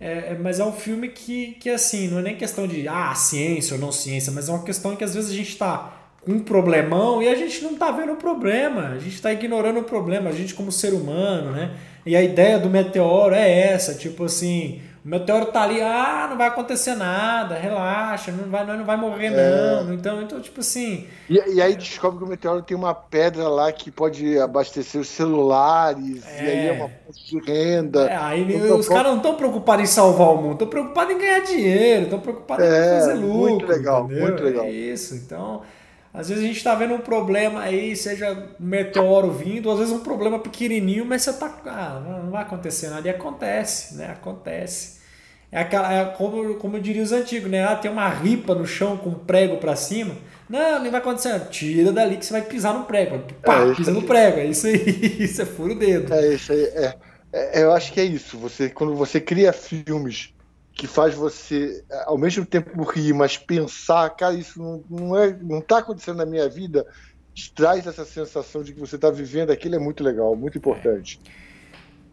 [0.00, 3.14] É, é, mas é um filme que, que, assim, não é nem questão de ah,
[3.14, 6.32] ciência ou não ciência, mas é uma questão que às vezes a gente está com
[6.32, 9.84] um problemão e a gente não está vendo o problema, a gente está ignorando o
[9.84, 11.76] problema, a gente como ser humano, né?
[12.04, 16.38] E a ideia do meteoro é essa, tipo assim, o meteoro tá ali, ah, não
[16.38, 19.82] vai acontecer nada, relaxa, não vai, não vai morrer é.
[19.82, 19.92] não.
[19.92, 21.06] Então, então, tipo assim.
[21.28, 25.08] E, e, aí descobre que o meteoro tem uma pedra lá que pode abastecer os
[25.08, 26.44] celulares, é.
[26.44, 28.06] e aí é uma fonte de renda.
[28.06, 31.18] É, aí então, os caras não estão preocupados em salvar o mundo, estão preocupados em
[31.18, 33.38] ganhar dinheiro, estão preocupados é, em fazer lucro.
[33.40, 34.22] Muito legal, entendeu?
[34.22, 34.64] muito legal.
[34.64, 35.60] É isso, então.
[36.14, 39.98] Às vezes a gente está vendo um problema aí, seja meteoro vindo, às vezes um
[39.98, 41.52] problema pequenininho, mas você tá.
[41.66, 43.08] Ah, não vai acontecer nada.
[43.08, 44.12] E acontece, né?
[44.12, 45.00] Acontece.
[45.50, 47.64] É aquela, é como, como eu diria os antigos, né?
[47.64, 50.16] Ah, tem uma ripa no chão com um prego para cima.
[50.48, 51.48] Não, nem vai acontecer.
[51.48, 53.20] Tira dali que você vai pisar no prego.
[53.44, 54.38] Pá, é pisa no prego.
[54.38, 55.16] É isso aí.
[55.18, 56.12] Isso é furo dedo.
[56.14, 56.62] É isso aí.
[56.62, 56.94] É,
[57.32, 58.38] é, eu acho que é isso.
[58.38, 60.32] Você, quando você cria filmes
[60.74, 65.60] que faz você ao mesmo tempo rir, mas pensar, cara, isso não, não é, não
[65.60, 66.84] está acontecendo na minha vida,
[67.54, 71.20] traz essa sensação de que você está vivendo aquilo é muito legal, muito importante.
[71.40, 71.44] É.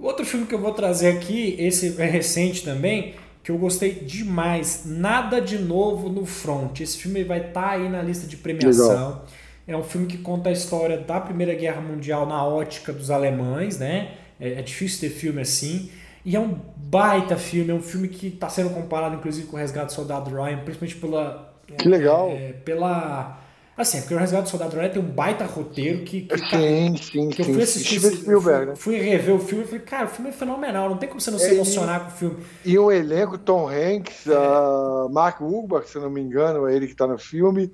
[0.01, 4.83] Outro filme que eu vou trazer aqui, esse é recente também, que eu gostei demais,
[4.85, 6.79] Nada de Novo no Front.
[6.79, 8.87] Esse filme vai estar tá aí na lista de premiação.
[8.87, 9.25] Legal.
[9.67, 13.77] É um filme que conta a história da Primeira Guerra Mundial na ótica dos alemães,
[13.77, 14.15] né?
[14.39, 15.91] É, é difícil ter filme assim.
[16.23, 19.59] E é um baita filme, é um filme que está sendo comparado inclusive com o
[19.59, 21.53] Resgate do Soldado Ryan, principalmente pela.
[21.77, 22.29] Que legal!
[22.29, 23.39] É, pela.
[23.77, 26.21] Assim, porque o Resgate do Soldado Ryan tem um baita roteiro que.
[26.21, 27.49] que sim, sim, que sim.
[27.49, 27.99] eu fui assistir.
[27.99, 28.75] Spielberg, né?
[28.75, 31.31] Fui rever o filme e falei, cara, o filme é fenomenal, não tem como você
[31.31, 32.37] não é, se emocionar e, com o filme.
[32.65, 34.37] E o elenco, Tom Hanks, é.
[34.37, 37.71] uh, Mark Wahlberg, se não me engano, é ele que está no filme.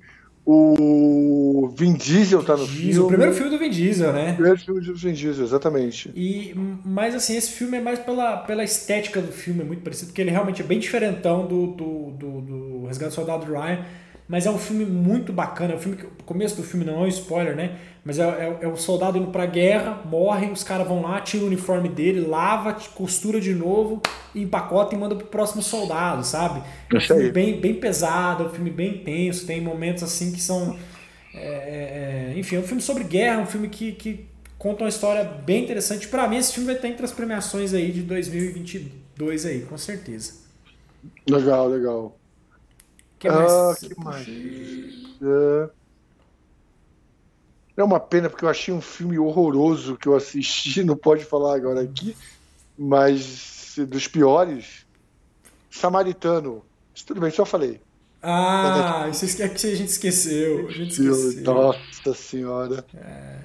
[0.50, 3.00] O Vin Diesel tá no Diesel, filme.
[3.00, 4.30] O primeiro filme do Vin Diesel, né?
[4.30, 6.10] O primeiro filme do Vin Diesel, exatamente.
[6.16, 10.06] E, mas assim, esse filme é mais pela, pela estética do filme, é muito parecido,
[10.06, 13.84] porque ele realmente é bem diferentão do, do, do, do Resgate do Soldado Ryan.
[14.28, 15.72] Mas é um filme muito bacana.
[15.72, 17.78] É um filme que, o começo do filme não é um spoiler, né?
[18.04, 21.44] Mas é, é, é um soldado indo pra guerra, morre, os caras vão lá, tiram
[21.44, 24.02] o uniforme dele, lava, costura de novo,
[24.34, 26.62] empacota e manda pro próximo soldado, sabe?
[26.92, 30.40] É um filme bem, bem pesado, é um filme bem intenso, tem momentos assim que
[30.40, 30.76] são.
[31.34, 34.26] É, é, é enfim, é um filme sobre guerra, é um filme que, que
[34.58, 36.06] conta uma história bem interessante.
[36.06, 40.34] Para mim, esse filme vai estar entre as premiações aí de 2022 aí, com certeza.
[41.28, 42.17] Legal, legal
[43.18, 43.52] que mais?
[43.52, 44.26] Ah, que mais?
[45.22, 45.70] É...
[47.76, 51.56] é uma pena porque eu achei um filme horroroso que eu assisti, não pode falar
[51.56, 52.16] agora aqui,
[52.76, 54.86] mas dos piores.
[55.70, 56.64] Samaritano.
[57.06, 57.80] Tudo bem, só falei.
[58.22, 60.66] Ah, isso é que a gente esqueceu.
[60.66, 61.44] A gente esqueceu.
[61.44, 62.84] Nossa senhora.
[62.94, 63.38] É.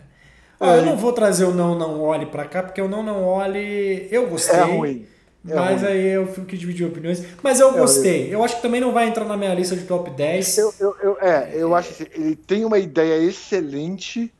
[0.59, 3.23] Ah, eu não vou trazer o Não Não Olhe pra cá, porque o Não Não
[3.23, 4.59] Olhe eu gostei.
[4.59, 5.05] É ruim.
[5.47, 5.91] É mas ruim.
[5.91, 7.23] aí é o filme que dividiu opiniões.
[7.41, 8.33] Mas eu é gostei.
[8.33, 10.57] Eu acho que também não vai entrar na minha lista de top 10.
[10.57, 14.33] Eu, eu, eu é, eu acho que ele tem uma ideia excelente,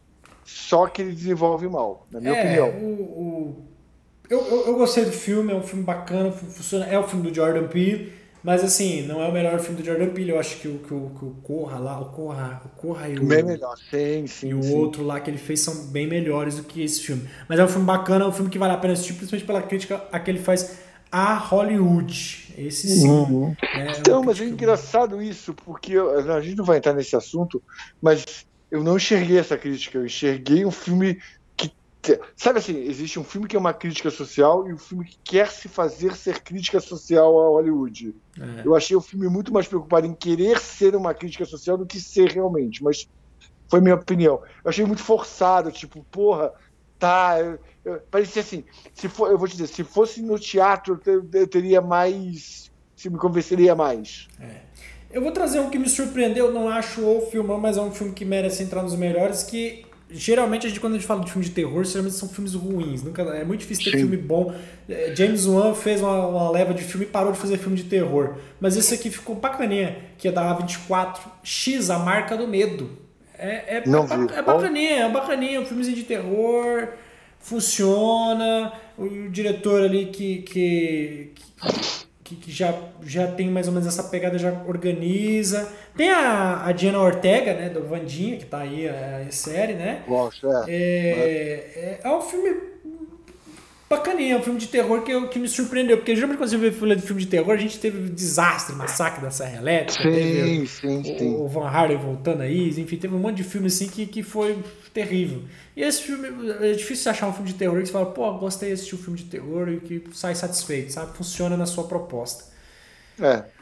[0.45, 2.69] só que ele desenvolve mal, na minha é, opinião.
[2.69, 3.65] O, o,
[4.29, 7.35] eu, eu, eu, gostei do filme, é um filme bacana, funciona, é o filme do
[7.35, 8.23] Jordan Peele.
[8.43, 10.31] Mas assim, não é o melhor filme do Jordan Peele.
[10.31, 13.17] Eu acho que o, que o, que o Corra lá, o Corra, o Corra e
[13.17, 13.25] o.
[13.25, 14.49] Bem melhor, sim, sim.
[14.49, 14.73] E o sim.
[14.73, 17.25] outro lá que ele fez são bem melhores do que esse filme.
[17.47, 19.61] Mas é um filme bacana, é um filme que vale a pena assistir, principalmente pela
[19.61, 20.83] crítica a que ele faz
[21.13, 22.56] a Hollywood.
[22.58, 23.08] Esse sim.
[23.08, 23.49] Uhum.
[23.49, 27.62] Né, então, mas é engraçado isso, porque a gente não vai entrar nesse assunto,
[28.02, 31.21] mas eu não enxerguei essa crítica, eu enxerguei um filme
[31.56, 31.71] que.
[32.36, 35.49] Sabe assim, existe um filme que é uma crítica social e um filme que quer
[35.52, 38.15] se fazer ser crítica social a Hollywood.
[38.39, 38.67] É.
[38.67, 42.02] Eu achei o filme muito mais preocupado em querer ser uma crítica social do que
[42.02, 43.08] ser realmente, mas
[43.69, 44.41] foi minha opinião.
[44.63, 46.52] Eu achei muito forçado, tipo, porra,
[47.03, 47.37] tá.
[47.37, 48.63] Eu, eu, parecia assim,
[48.93, 52.71] se for, eu vou te dizer, se fosse no teatro, eu, eu teria mais.
[52.95, 54.29] Se me convenceria mais.
[54.39, 54.61] É.
[55.11, 58.13] Eu vou trazer um que me surpreendeu, não acho o filmão, mas é um filme
[58.13, 61.45] que merece entrar nos melhores, que geralmente a gente, quando a gente fala de filme
[61.45, 63.03] de terror, geralmente são filmes ruins.
[63.03, 63.97] Nunca, é muito difícil ter Sim.
[63.97, 64.55] filme bom.
[64.87, 67.83] É, James Wan fez uma, uma, leva de filme e parou de fazer filme de
[67.83, 68.37] terror.
[68.59, 73.02] Mas esse aqui ficou bacaninha, que é da A24X, A Marca do Medo.
[73.43, 74.34] É, é, Não é, vi.
[74.34, 76.88] é bacaninha, é bacaninha, um filmezinho de terror,
[77.39, 81.34] funciona, o diretor ali que, que,
[82.23, 85.69] que, que já, já tem mais ou menos essa pegada, já organiza.
[85.97, 90.03] Tem a, a Diana Ortega, né, do Vandinha, que tá aí a, a série, né?
[90.08, 90.63] Gosto, é.
[90.69, 90.73] É,
[91.75, 92.72] é, é um filme
[93.97, 96.58] bacaninha, é um filme de terror que, eu, que me surpreendeu, porque geralmente quando você
[96.58, 100.32] vê filme de filme de terror, a gente teve desastre, massacre da Serra Elétrica, teve
[100.32, 101.45] Sim, sim, o, sim.
[101.45, 104.63] o Van Harden voltando aí, enfim, teve um monte de filme assim que, que foi
[104.93, 105.43] terrível.
[105.75, 106.27] E esse filme,
[106.62, 108.97] é difícil achar um filme de terror que você fala, pô, gostei de assistir um
[108.99, 111.15] filme de terror e que sai satisfeito, sabe?
[111.17, 112.45] Funciona na sua proposta.
[113.19, 113.53] É.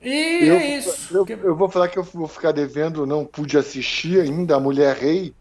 [0.00, 1.10] E Eu, é isso.
[1.10, 4.96] eu, eu vou falar que eu vou ficar devendo, não pude assistir ainda, A Mulher
[4.96, 5.36] Rei.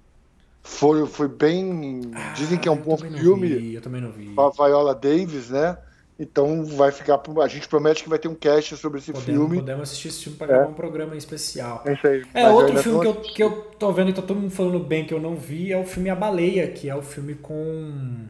[0.63, 2.01] Foi, foi bem.
[2.35, 3.47] Dizem que é um Ah, bom filme.
[3.47, 4.27] vi, eu também não vi.
[4.27, 5.77] com a Viola Davis, né?
[6.19, 7.19] Então vai ficar.
[7.41, 9.55] A gente promete que vai ter um cast sobre esse Podemos, filme.
[9.57, 10.49] podemos assistir esse filme para É.
[10.57, 11.81] gravar um programa em especial.
[11.83, 12.23] É isso aí.
[12.35, 15.03] É, outro filme que eu, que eu tô vendo e tá todo mundo falando bem
[15.03, 18.27] que eu não vi é o filme A Baleia, que é o filme com.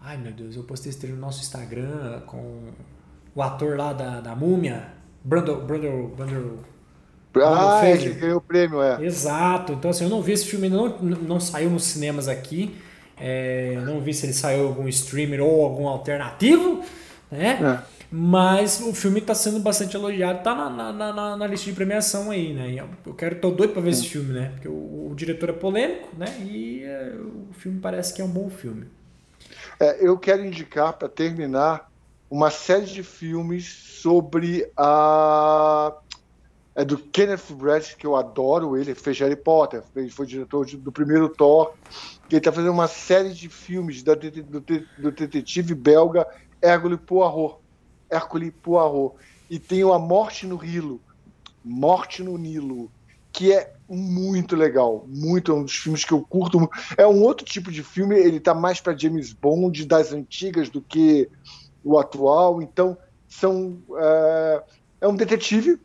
[0.00, 2.70] Ai meu Deus, eu postei esse treino no nosso Instagram com
[3.34, 6.60] o ator lá da, da Múmia, Brando, Brando, Brando.
[7.44, 9.04] Ah, é, que ganhou o prêmio, é.
[9.04, 12.76] Exato, então assim, eu não vi esse filme, não, não saiu nos cinemas aqui.
[13.18, 16.84] É, não vi se ele saiu em algum streamer ou algum alternativo,
[17.30, 17.80] né?
[17.82, 17.96] É.
[18.10, 22.30] Mas o filme está sendo bastante elogiado, tá na, na, na, na lista de premiação
[22.30, 22.70] aí, né?
[22.70, 24.52] E Eu quero, tô doido para ver esse filme, né?
[24.54, 26.26] Porque o, o diretor é polêmico, né?
[26.40, 28.86] E é, o filme parece que é um bom filme.
[29.80, 31.90] É, eu quero indicar, para terminar,
[32.30, 35.92] uma série de filmes sobre a.
[36.76, 40.92] É do Kenneth Branagh, que eu adoro ele, fez Harry Potter, ele foi diretor do
[40.92, 41.72] primeiro Thor,
[42.28, 44.42] ele está fazendo uma série de filmes do, det-
[44.98, 46.26] do detetive belga
[46.62, 47.56] Hercule Poirot.
[48.12, 49.16] Hercule Poirot.
[49.48, 51.00] E tem A Morte no Nilo,
[51.64, 52.90] Morte no Nilo,
[53.32, 56.68] que é muito legal, muito, é um dos filmes que eu curto.
[56.98, 60.82] É um outro tipo de filme, ele tá mais para James Bond das antigas do
[60.82, 61.28] que
[61.82, 64.64] o atual, então são é,
[65.02, 65.78] é um detetive,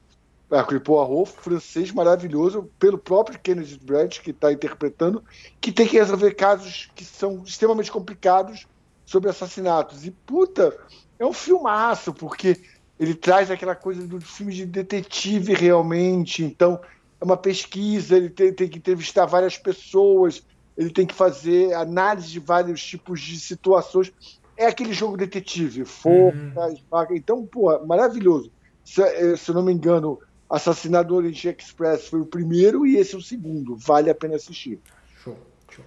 [0.51, 5.23] Hercule Poirot, francês maravilhoso, pelo próprio Kenneth Branagh, que está interpretando,
[5.59, 8.67] que tem que resolver casos que são extremamente complicados
[9.05, 10.05] sobre assassinatos.
[10.05, 10.77] E, puta,
[11.17, 12.61] é um filmaço, porque
[12.99, 16.79] ele traz aquela coisa do filme de detetive realmente, então
[17.19, 20.43] é uma pesquisa, ele tem, tem que entrevistar várias pessoas,
[20.77, 24.11] ele tem que fazer análise de vários tipos de situações.
[24.57, 27.15] É aquele jogo detetive, forca, esmaga.
[27.15, 28.51] Então, pô, maravilhoso.
[28.83, 30.19] Se, eh, se eu não me engano,
[30.55, 33.75] Assassinato do Orient Express foi o primeiro e esse é o segundo.
[33.77, 34.79] Vale a pena assistir.
[35.23, 35.37] Show,
[35.69, 35.85] show.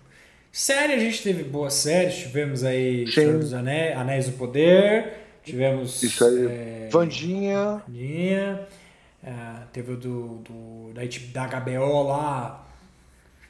[0.51, 3.13] Série, a gente teve boas séries, tivemos aí Sim.
[3.13, 5.13] Senhor dos Anéis, Anéis do Poder,
[5.45, 6.03] tivemos.
[6.03, 6.47] Isso aí.
[6.47, 8.67] é, Vandinha, Vandinha,
[9.23, 9.33] é,
[9.73, 11.03] teve o do, do, da,
[11.49, 12.67] da HBO lá,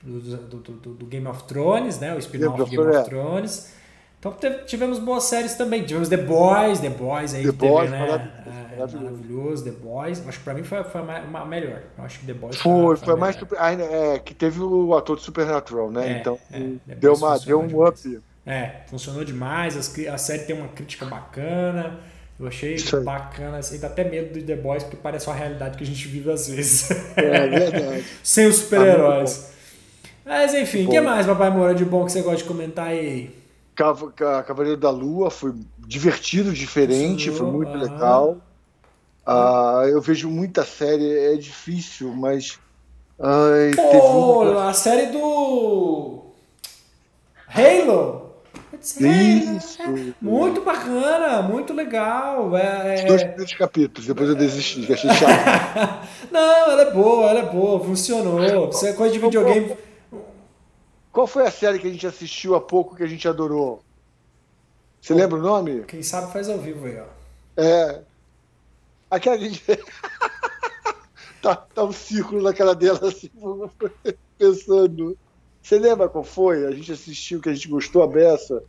[0.02, 2.14] do, do, do- do Game of Thrones, né?
[2.14, 3.83] O spin-off Game Game of Thrones, Thrones.
[4.24, 5.84] Então teve- tivemos boas séries também.
[5.84, 7.98] Tivemos The Boys, The Boys aí The que teve, Boys, né?
[7.98, 9.64] maravilhoso, É, maravilhoso.
[9.64, 10.26] The Boys.
[10.26, 11.82] Acho que pra mim foi, foi a, melhor.
[11.98, 13.36] Acho que The Boys foi, a- foi a mais.
[13.36, 16.08] super- ah, é, que teve o ator de Supernatural, né?
[16.14, 16.58] É, então é,
[16.94, 17.90] deu, Boys uma, deu um demais.
[18.06, 18.20] up.
[18.46, 19.76] É, funcionou demais.
[19.76, 22.00] as a série tem uma crítica bacana.
[22.40, 23.58] Eu achei bacana.
[23.58, 26.30] Assim, dá até medo do The Boys, porque parece uma realidade que a gente vive
[26.32, 26.90] às vezes.
[27.14, 28.04] É verdade.
[28.24, 29.50] Sem os Ah, super-heróis.
[30.24, 33.43] Mas enfim, o que mais, Papai Moura, de bom que você gosta de comentar aí?
[33.74, 38.36] Cava- Ca- Cavaleiro da Lua foi divertido, diferente, foi Funcionou, muito legal.
[39.26, 42.58] Ah, eu vejo muita série, é difícil, mas.
[43.18, 44.68] Ai, Pô, uma.
[44.68, 46.24] a série do.
[47.48, 48.22] Halo!
[49.00, 49.56] Halo.
[49.56, 49.78] Isso!
[50.20, 52.54] Muito bacana, muito legal.
[52.56, 56.06] É, Os é- dois primeiros capítulos, depois eu desisti, achei chato.
[56.30, 58.68] Não, ela é boa, ela é boa, funcionou.
[58.68, 59.74] Isso é coisa de videogame.
[61.14, 63.84] Qual foi a série que a gente assistiu há pouco que a gente adorou?
[65.00, 65.84] Você lembra o nome?
[65.84, 67.04] Quem sabe faz ao vivo aí, ó.
[67.56, 68.02] É.
[69.08, 69.62] Aquela que a gente.
[71.40, 73.30] tá, tá um círculo na cara dela, assim,
[74.36, 75.16] pensando.
[75.62, 76.66] Você lembra qual foi?
[76.66, 78.64] A gente assistiu, que a gente gostou a beça.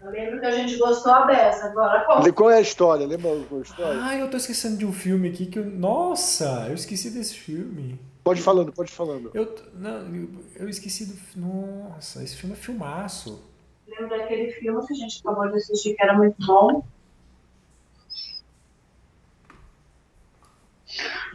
[0.00, 1.64] Eu lembro que a gente gostou a beça.
[1.64, 2.32] Agora, qual?
[2.32, 3.04] Qual é a história?
[3.04, 4.04] Lembra qual é a história?
[4.04, 5.64] Ah, eu tô esquecendo de um filme aqui que eu.
[5.64, 7.98] Nossa, eu esqueci desse filme.
[8.22, 9.30] Pode ir falando, pode ir falando.
[9.32, 11.16] Eu, não, eu, eu esqueci do.
[11.36, 13.42] Nossa, esse filme é filmaço.
[13.86, 16.84] Lembro daquele filme que a gente acabou de assistir, que era muito bom.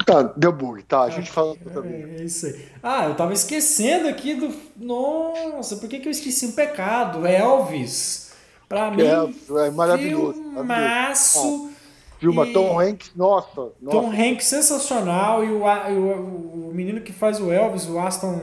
[0.06, 1.04] Tá, deu bug, tá.
[1.04, 1.94] A gente fala também.
[1.94, 2.70] É, é isso aí.
[2.84, 4.54] Ah, eu tava esquecendo aqui do.
[4.78, 7.26] Nossa, por que, que eu esqueci um pecado?
[7.26, 8.34] Elvis.
[8.70, 9.02] Pra mim.
[9.02, 10.34] É, é maravilhoso.
[10.34, 11.75] Filmaço.
[12.20, 13.98] Filma E- Tom Hanks, nossa, nossa.
[13.98, 18.40] Tom Hanks sensacional e o, e o, o menino que faz o Elvis, o Aston.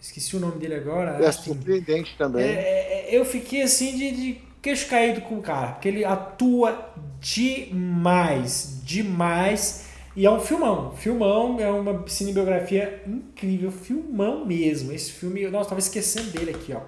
[0.00, 1.22] Esqueci o nome dele agora.
[1.22, 1.52] é Aston.
[1.54, 2.44] surpreendente É, também.
[2.44, 6.92] é, é, eu fiquei assim de, de queixo caído com o cara, porque ele atua
[7.20, 9.86] demais, demais.
[10.16, 14.92] E é um filmão, filmão, é uma cinebiografia incrível, filmão mesmo.
[14.92, 16.78] Esse filme, eu- nossa, eu tava esquecendo dele aqui, ó.
[16.78, 16.84] Eu,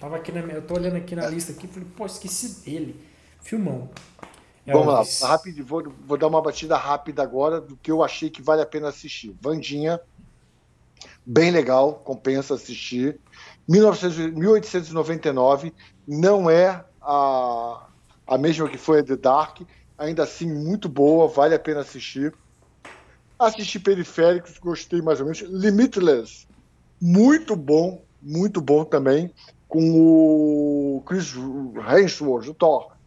[0.00, 2.96] tava aqui na, eu tô olhando aqui na lista aqui, falei, pô, esqueci dele.
[3.42, 3.88] Filmão.
[4.66, 8.42] Vamos lá, rápido, vou, vou dar uma batida rápida agora do que eu achei que
[8.42, 9.34] vale a pena assistir.
[9.40, 10.00] Vandinha,
[11.24, 13.18] bem legal, compensa assistir.
[13.66, 15.72] 1900 1899
[16.06, 17.86] não é a,
[18.26, 19.62] a mesma que foi a The Dark,
[19.96, 22.34] ainda assim muito boa, vale a pena assistir.
[23.38, 25.40] Assisti Periféricos, gostei mais ou menos.
[25.40, 26.46] Limitless,
[27.00, 29.32] muito bom, muito bom também,
[29.66, 32.99] com o Chris Hemsworth, o Thor.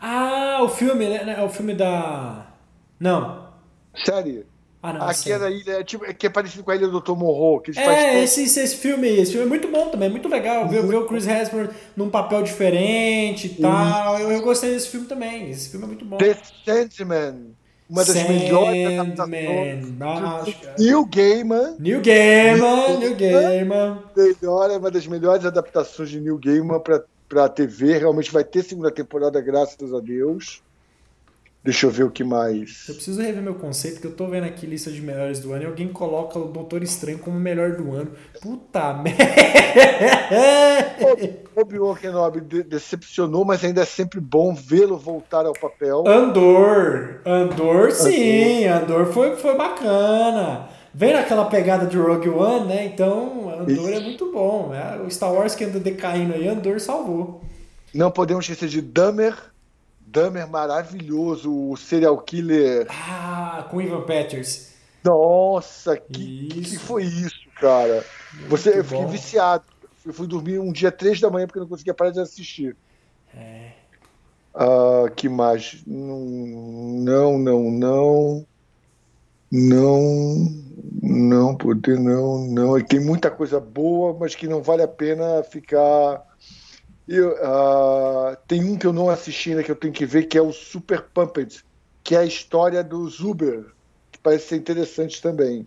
[0.00, 1.36] Ah, o filme, né?
[1.38, 2.46] É o filme da.
[3.00, 3.48] Não.
[4.04, 4.44] Série.
[4.80, 5.02] Ah, não.
[5.08, 5.32] Aqui sei.
[5.32, 7.72] é da ilha, é tipo, é que é parecido com a ilha do Tomorrow, que
[7.72, 10.28] eles fazem É, esse, esse, esse filme, esse filme é muito bom também, é muito
[10.28, 10.68] legal.
[10.68, 14.18] Ver, ver o Chris Hemsworth num papel diferente e tal.
[14.20, 15.50] Eu, eu gostei desse filme também.
[15.50, 16.16] Esse filme é muito bom.
[16.18, 17.56] The Sandman,
[17.90, 19.84] uma das melhores adaptações.
[19.84, 20.24] Sandman.
[20.42, 23.98] Acho que- Neil Gaiman, New Gaiman, New Gaiman.
[24.16, 27.98] melhor, é uma das melhores adaptações de Neil Gaiman para para TV.
[27.98, 30.62] Realmente vai ter segunda temporada, graças a Deus.
[31.62, 32.84] Deixa eu ver o que mais.
[32.88, 35.64] Eu preciso rever meu conceito, que eu tô vendo aqui lista de melhores do ano
[35.64, 38.12] e alguém coloca o Doutor Estranho como o melhor do ano.
[38.40, 39.24] Puta merda!
[41.56, 46.04] Obi-Wan Kenobi de- decepcionou, mas ainda é sempre bom vê-lo voltar ao papel.
[46.06, 47.20] Andor.
[47.26, 48.64] Andor, sim.
[48.66, 50.68] Andor foi, foi bacana.
[50.94, 52.86] Vem naquela pegada de Rogue One, né?
[52.86, 54.68] Então, Andor é muito bom.
[54.70, 54.96] né?
[55.04, 57.42] O Star Wars que anda decaindo aí, Andor salvou.
[57.94, 59.34] Não podemos esquecer de Dahmer.
[60.00, 62.86] Dahmer maravilhoso, o serial killer.
[62.90, 64.68] Ah, com Ivan Peters.
[65.04, 66.70] Nossa, que, Isso.
[66.70, 68.04] que foi isso, cara?
[68.48, 69.08] Você, eu fiquei bom.
[69.08, 69.64] viciado.
[70.04, 72.74] Eu fui dormir um dia três da manhã porque não conseguia parar de assistir.
[73.36, 73.72] É.
[74.54, 75.82] Ah, que mais?
[75.86, 77.70] Não, não, não.
[77.70, 78.46] Não.
[79.50, 80.46] Não,
[81.58, 82.78] poder não, não.
[82.78, 86.22] E tem muita coisa boa, mas que não vale a pena ficar.
[87.06, 90.36] Eu, ah, tem um que eu não assisti ainda que eu tenho que ver, que
[90.36, 91.64] é o Super Pumped,
[92.04, 93.64] que é a história dos Uber,
[94.12, 95.66] que parece ser interessante também.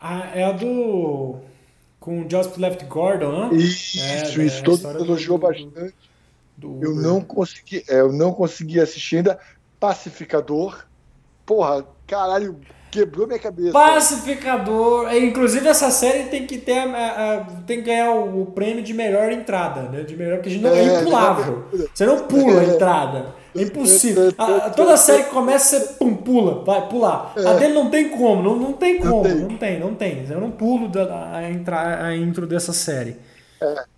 [0.00, 1.36] Ah, é a do.
[2.00, 3.56] Com o Joseph Left Gordon, né?
[3.56, 5.94] Isso, É, isso, é todo mundo do- elogiou do- bastante.
[6.56, 9.38] Do Eu não consegui, é, eu não consegui assistir ainda.
[9.78, 10.84] Pacificador.
[11.46, 12.56] Porra, caralho,
[12.90, 13.72] quebrou minha cabeça.
[13.72, 15.08] Pacificador.
[15.08, 18.82] É, Inclusive, essa série tem que ter a- a- a- tem que ganhar o, prêmio
[18.82, 20.02] de melhor entrada, né?
[20.02, 21.64] De melhor, porque a gente não, é, É, impulável.
[21.94, 23.34] Você não pula a entrada.
[23.56, 24.32] É impossível.
[24.38, 27.32] A- toda série que começa, você pum, pula, vai pular.
[27.36, 29.34] A dele não tem como, não, não tem como, tem.
[29.34, 30.26] não tem, não tem.
[30.30, 33.16] Eu não pulo da, a, a intro dessa série.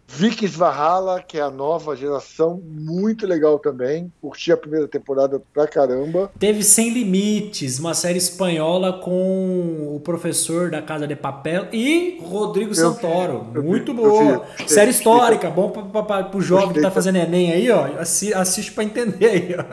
[0.07, 4.12] Vikings Valhalla, que é a nova geração, muito legal também.
[4.21, 6.31] Curti a primeira temporada pra caramba.
[6.38, 12.71] Teve Sem Limites, uma série espanhola com o professor da Casa de Papel e Rodrigo
[12.71, 13.47] Eu Santoro.
[13.53, 14.45] vi, vi, Muito eu boa.
[14.59, 17.87] vi, série histórica, bom para o jovem que tá fazendo Enem aí, ó.
[17.99, 19.64] Assi- Assiste para entender aí, ó.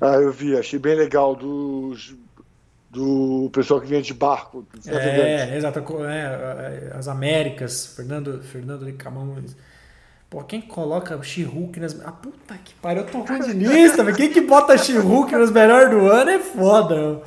[0.00, 2.14] Ah, eu vi, achei bem legal dos,
[2.90, 4.66] do pessoal que vinha de barco.
[4.86, 5.78] É, exato.
[6.08, 9.56] é, as Américas, Fernando, Fernando de Camões.
[10.28, 12.00] Pô, quem coloca She-Hulk nas.
[12.04, 14.16] Ah, puta que pariu, eu tô ruim de lista, velho.
[14.16, 17.22] Quem que bota She-Hulk nos melhores do ano é foda, meu.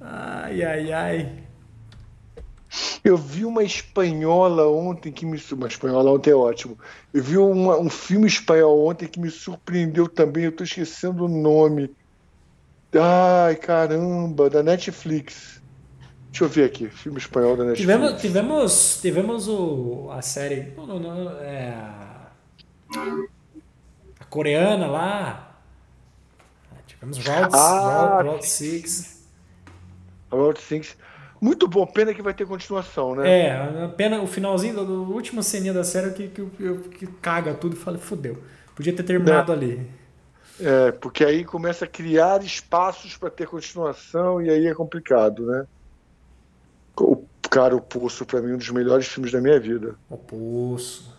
[0.00, 1.32] Ai, ai, ai.
[3.02, 5.42] Eu vi uma espanhola ontem que me.
[5.52, 6.78] Uma espanhola ontem é ótimo.
[7.12, 10.44] Eu vi uma- um filme espanhol ontem que me surpreendeu também.
[10.44, 11.90] Eu tô esquecendo o nome.
[12.94, 15.60] Ai, caramba, da Netflix.
[16.30, 16.88] Deixa eu ver aqui.
[16.88, 17.80] Filme espanhol da Netflix.
[17.80, 20.72] Tivemos, tivemos, tivemos o, a série.
[20.76, 21.74] Não, não, não, é,
[22.96, 25.58] a, coreana lá.
[26.86, 29.26] Tivemos Round, Ah, Round, Round 6.
[30.30, 30.96] Round Six.
[31.40, 33.46] Muito bom, pena que vai ter continuação, né?
[33.46, 37.54] É, pena, o finalzinho do, do último ceninha da série que, que, que, que caga
[37.54, 38.42] tudo e fala, fudeu.
[38.74, 39.88] Podia ter terminado ali.
[40.60, 45.66] É, porque aí começa a criar espaços para ter continuação e aí é complicado, né?
[46.96, 49.94] O cara, o Poço, para mim, um dos melhores filmes da minha vida.
[50.08, 51.18] O Poço.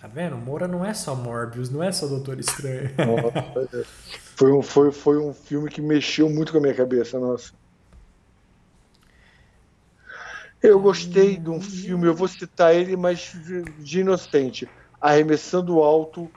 [0.00, 0.36] Tá vendo?
[0.36, 2.90] Moura não é só Morbius, não é só Doutor Estranho.
[2.96, 3.86] Nossa,
[4.36, 7.52] foi, um, foi, foi um filme que mexeu muito com a minha cabeça, nossa.
[10.62, 14.68] Eu gostei de um filme, eu vou citar ele, mas de, de inocente.
[15.00, 16.30] Arremessando alto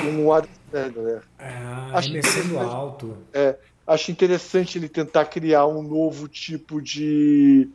[0.00, 1.22] com o Adam Sandler.
[1.38, 2.56] Ah, Acho interessante.
[2.56, 3.16] alto.
[3.32, 7.68] É, acho interessante ele tentar criar um novo tipo de,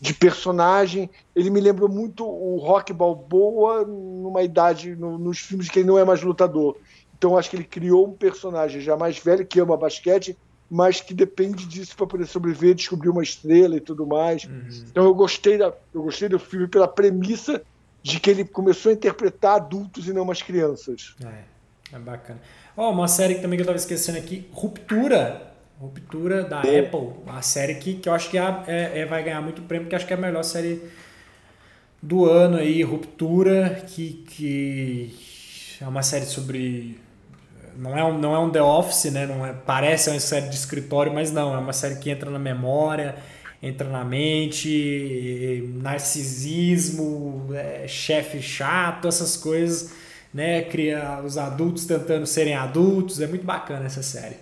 [0.00, 1.10] de personagem.
[1.34, 5.98] Ele me lembrou muito o Rock Balboa numa idade, no- nos filmes que ele não
[5.98, 6.76] é mais lutador.
[7.14, 10.36] Então acho que ele criou um personagem já mais velho que ama basquete,
[10.68, 14.44] mas que depende disso para poder sobreviver, descobrir uma estrela e tudo mais.
[14.44, 14.68] Uhum.
[14.90, 17.62] Então eu gostei, da, eu gostei do filme pela premissa
[18.02, 21.14] de que ele começou a interpretar adultos e não mais crianças.
[21.24, 21.44] É,
[21.92, 22.40] é bacana.
[22.76, 25.52] Ó, uma série que também que eu tava esquecendo aqui, Ruptura.
[25.80, 26.80] Ruptura da É.
[26.80, 27.08] Apple.
[27.26, 29.96] A série que, que eu acho que é, é- é- vai ganhar muito prêmio, porque
[29.96, 30.80] acho que é a melhor série
[32.00, 35.14] do ano aí, Ruptura, que, que
[35.80, 36.98] é uma série sobre.
[37.76, 39.26] Não é, um, não é um The Office, né?
[39.26, 42.38] Não é, parece uma série de escritório, mas não, é uma série que entra na
[42.38, 43.16] memória,
[43.62, 49.92] entra na mente, narcisismo, é, chefe chato, essas coisas,
[50.32, 50.62] né?
[50.62, 54.36] Cria os adultos tentando serem adultos, é muito bacana essa série.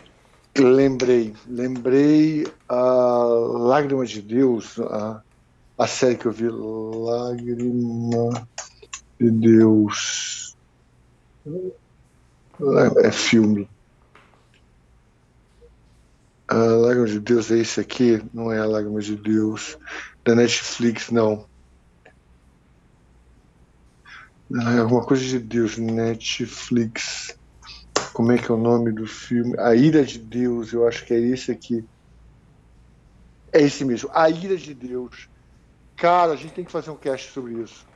[0.59, 5.23] Lembrei, lembrei a Lágrima de Deus, a,
[5.79, 8.47] a série que eu vi, Lágrima
[9.19, 10.57] de Deus.
[13.03, 13.69] É filme.
[16.49, 18.21] A Lágrima de Deus é esse aqui?
[18.35, 19.79] Não é a Lágrima de Deus.
[20.25, 21.47] Da Netflix, não.
[24.53, 27.39] É alguma coisa de Deus, Netflix.
[28.13, 29.57] Como é que é o nome do filme?
[29.59, 31.85] A Ira de Deus, eu acho que é esse aqui.
[33.53, 35.29] É esse mesmo, A Ira de Deus.
[35.97, 37.87] Cara, a gente tem que fazer um cast sobre isso.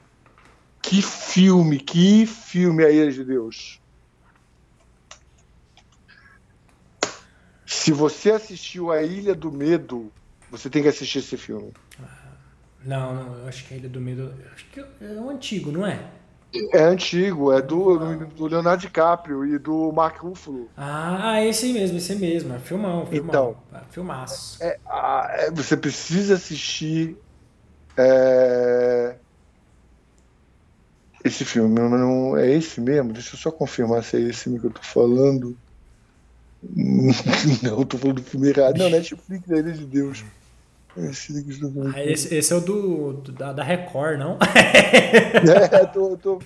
[0.80, 3.80] Que filme, que filme A Ira de Deus.
[7.66, 10.12] Se você assistiu A Ilha do Medo,
[10.50, 11.72] você tem que assistir esse filme.
[12.84, 14.32] Não, não, eu acho que a Ilha do Medo.
[14.52, 16.10] Acho que é um antigo, não é?
[16.72, 20.68] É antigo, é do, do Leonardo DiCaprio e do Mark Ruffalo.
[20.76, 22.54] Ah, esse mesmo, esse mesmo.
[22.54, 23.28] É filmão, filmão.
[23.28, 23.56] Então.
[23.72, 24.62] É, filmaço.
[24.62, 27.16] É, é, você precisa assistir
[27.96, 29.16] é,
[31.24, 31.74] esse filme.
[31.74, 33.12] Não, é esse mesmo?
[33.12, 35.56] Deixa eu só confirmar se é esse mesmo que eu tô falando.
[37.62, 38.78] Não, tô falando do filme errado.
[38.78, 40.24] Não, Netflix, da Ilha de Deus.
[40.96, 44.38] Ah, esse, esse é o do, do- da, da Record, não?
[45.72, 46.40] É, tô, tô-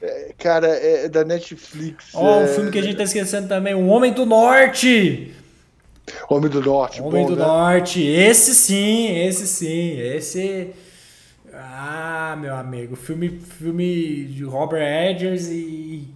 [0.00, 2.06] é, cara, é da Netflix.
[2.14, 5.34] Ó, um é, filme que a gente tá esquecendo também, O Homem do Norte!
[6.28, 7.00] Homem do Norte.
[7.00, 7.44] Homem bom, do né?
[7.44, 10.70] Norte, esse sim, esse sim, esse.
[11.54, 13.28] Ah, meu amigo, filme,
[13.58, 16.08] filme de Robert Edgers e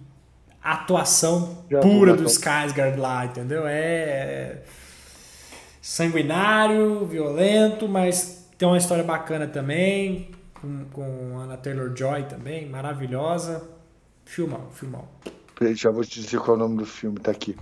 [0.61, 3.63] atuação Já pura do Skarsgård lá, entendeu?
[3.65, 4.57] É
[5.87, 13.65] sanguinário, violento, mas tem uma história bacana também, com, com Anna Taylor-Joy também, maravilhosa.
[14.25, 15.07] Filmão, filmão.
[15.73, 17.55] Já vou te dizer qual é o nome do filme, tá aqui.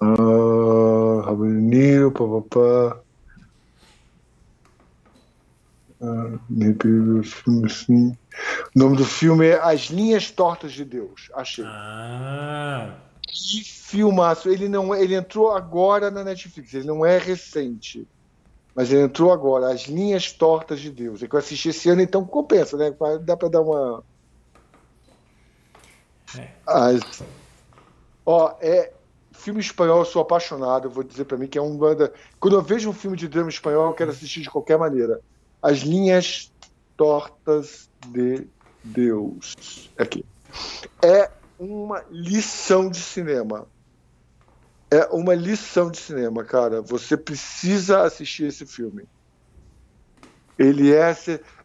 [0.00, 3.00] Ah, De Niro, papapá.
[6.00, 8.16] Ah, repente, o filme assim.
[8.74, 11.30] O nome do filme é As Linhas Tortas de Deus.
[11.32, 11.64] Achei.
[11.64, 14.48] Ah, Que filmaço.
[14.48, 16.74] Ele não, ele entrou agora na Netflix.
[16.74, 18.06] Ele não é recente.
[18.74, 19.72] Mas ele entrou agora.
[19.72, 21.22] As Linhas Tortas de Deus.
[21.22, 22.92] É que eu assisti esse ano, então compensa, né?
[23.20, 24.02] Dá pra dar uma.
[26.36, 26.48] É.
[26.66, 27.22] As...
[28.26, 28.92] Ó, é.
[29.30, 30.86] Filme espanhol, eu sou apaixonado.
[30.86, 32.12] Eu vou dizer pra mim que é um banda.
[32.40, 35.20] Quando eu vejo um filme de drama espanhol, eu quero assistir de qualquer maneira.
[35.62, 36.52] As Linhas
[36.96, 38.46] Tortas de
[38.84, 39.54] Deus.
[39.98, 40.24] Aqui.
[41.02, 43.66] É uma lição de cinema.
[44.92, 46.82] É uma lição de cinema, cara.
[46.82, 49.08] Você precisa assistir esse filme.
[50.58, 51.16] Ele é.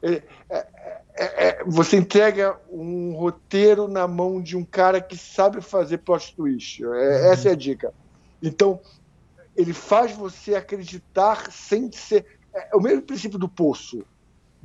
[0.01, 0.67] ele- é-
[1.15, 6.33] é- é- você entrega um roteiro na mão de um cara que sabe fazer plot
[6.35, 6.83] twist.
[6.83, 7.93] É- Essa é a dica.
[8.41, 8.81] Então,
[9.55, 12.25] ele faz você acreditar sem ser.
[12.53, 14.03] É o mesmo princípio do poço.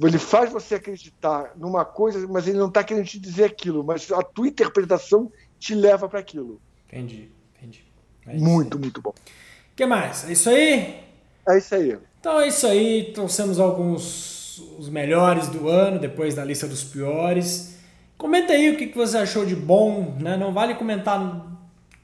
[0.00, 4.10] Ele faz você acreditar numa coisa, mas ele não está querendo te dizer aquilo, mas
[4.10, 6.60] a tua interpretação te leva para aquilo.
[6.88, 7.84] entendi, entendi.
[8.26, 9.10] É Muito, muito bom.
[9.10, 10.28] O que mais?
[10.28, 11.00] É isso aí?
[11.48, 11.98] É isso aí.
[12.20, 14.34] Então é isso aí, trouxemos alguns
[14.78, 17.76] os melhores do ano, depois da lista dos piores.
[18.16, 20.36] Comenta aí o que que você achou de bom, né?
[20.36, 21.44] Não vale comentar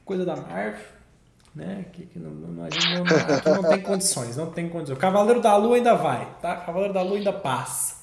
[0.05, 0.81] coisa da Marvel,
[1.55, 1.87] né?
[1.93, 4.97] Que, que não, não, não, não- aqui não tem condições, não tem condições.
[4.97, 6.57] O Cavaleiro da Lua ainda vai, tá?
[6.57, 8.01] Cavaleiro da Lua ainda passa.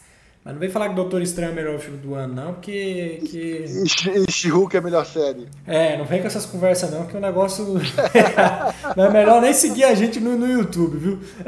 [0.48, 3.22] Mas não vem falar que Doutor Estranho é o melhor filme do ano, não, porque...
[3.30, 3.66] Que...
[3.68, 5.46] E She-Hulk é a melhor série.
[5.66, 7.66] É, não vem com essas conversas não, que o negócio.
[8.96, 11.20] não é melhor nem seguir a gente no, no YouTube, viu?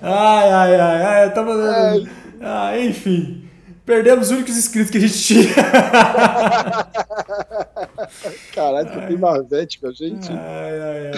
[0.00, 1.34] ai, ai, ai, ai.
[1.34, 1.52] Tamo...
[1.52, 2.08] Ai.
[2.40, 3.46] Ah, enfim.
[3.84, 5.52] Perdemos os únicos inscritos que a gente tinha.
[8.54, 10.30] Caralho, você tem Marvete com a gente.
[10.30, 11.10] Ai, ai,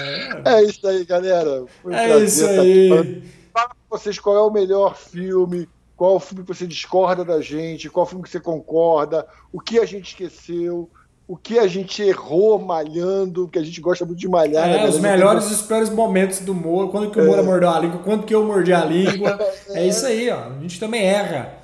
[0.45, 0.55] ai.
[0.55, 1.65] É isso aí, galera.
[1.83, 2.59] Foi um É prazer isso aqui
[2.93, 3.23] aí.
[3.53, 7.25] Fala pra vocês qual é o melhor filme, qual é o filme que você discorda
[7.25, 10.91] da gente, qual é filme que você concorda, o que a gente esqueceu,
[11.27, 14.67] o que a gente errou malhando, porque a gente gosta muito de malhar.
[14.69, 15.17] né, É, os galera?
[15.17, 16.89] melhores e os piores momentos do Moura.
[16.91, 19.39] Quando que o Moura mordeu a língua, quando que eu mordi a língua.
[19.71, 20.51] É isso aí, ó.
[20.51, 21.55] A gente também erra.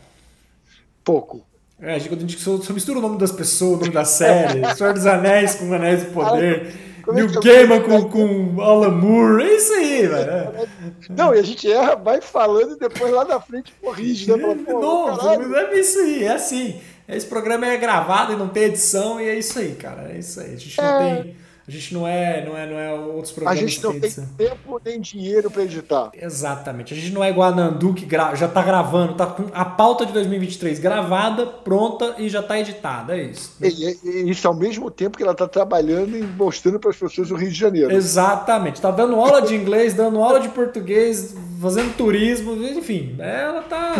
[1.04, 1.44] Pouco.
[1.82, 3.92] É, a gente, quando a gente só, só mistura o nome das pessoas, o nome
[3.92, 4.62] da série.
[4.76, 6.72] Senhor dos Anéis com Anéis do Poder.
[7.04, 9.42] Como é Gaiman com, com Alan Moore.
[9.42, 10.30] É isso aí, velho.
[10.30, 10.66] É.
[11.10, 14.38] Não, e a gente erra, vai falando e depois lá na frente corrige, né?
[14.64, 15.56] Fala, Não, caralho.
[15.56, 16.80] é isso aí, é assim.
[17.08, 20.12] Esse programa é gravado e não tem edição e é isso aí, cara.
[20.12, 20.54] É isso aí.
[20.54, 21.22] A gente não É.
[21.22, 21.36] tem.
[21.66, 24.26] A gente não é, não é, não é outros A programas gente não que tem
[24.36, 26.10] tempo nem dinheiro pra editar.
[26.12, 26.92] Exatamente.
[26.92, 29.64] A gente não é igual a Nandu que gra- já tá gravando, tá com a
[29.64, 33.16] pauta de 2023 gravada, pronta e já tá editada.
[33.16, 33.56] É isso.
[33.62, 36.96] E, e- e isso ao mesmo tempo que ela está trabalhando e mostrando para as
[36.96, 37.92] pessoas o Rio de Janeiro.
[37.92, 38.80] Exatamente.
[38.80, 43.14] Tá dando aula de inglês, dando aula de português, fazendo turismo, enfim.
[43.20, 43.94] Ela tá.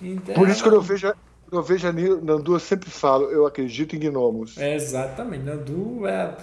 [0.00, 1.12] Então, Por isso, quando eu vejo,
[1.50, 4.56] eu vejo a Nandu, eu sempre falo, eu acredito em gnomos.
[4.58, 5.44] É, exatamente.
[5.44, 6.34] Nandu é.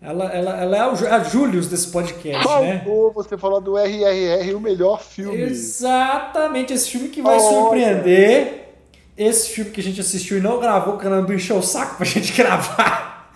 [0.00, 2.82] Ela, ela, ela é o a Július desse podcast, né?
[2.84, 5.40] Faltou você falar do RRR, o melhor filme.
[5.40, 7.42] Exatamente, esse filme que vai Olha.
[7.42, 8.64] surpreender.
[9.16, 11.96] Esse filme que a gente assistiu e não gravou, que a Nandu encheu o saco
[11.96, 13.32] pra gente gravar.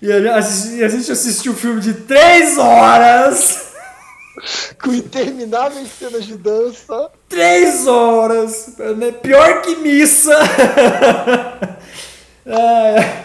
[0.00, 3.73] E a gente, assistiu um filme de três horas.
[4.82, 7.10] Com intermináveis cenas de dança.
[7.28, 8.74] Três horas!
[8.96, 9.12] né?
[9.12, 10.36] Pior que missa!
[12.46, 13.24] É,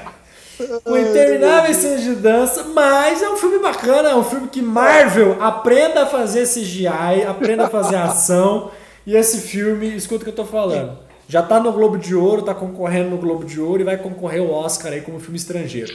[0.85, 5.43] com intermináveis cenas de dança, mas é um filme bacana, é um filme que Marvel
[5.43, 8.71] aprenda a fazer CGI, aprenda a fazer ação.
[9.05, 10.97] E esse filme, escuta o que eu tô falando.
[11.27, 14.41] Já tá no Globo de Ouro, tá concorrendo no Globo de Ouro e vai concorrer
[14.41, 15.93] ao Oscar aí como filme estrangeiro.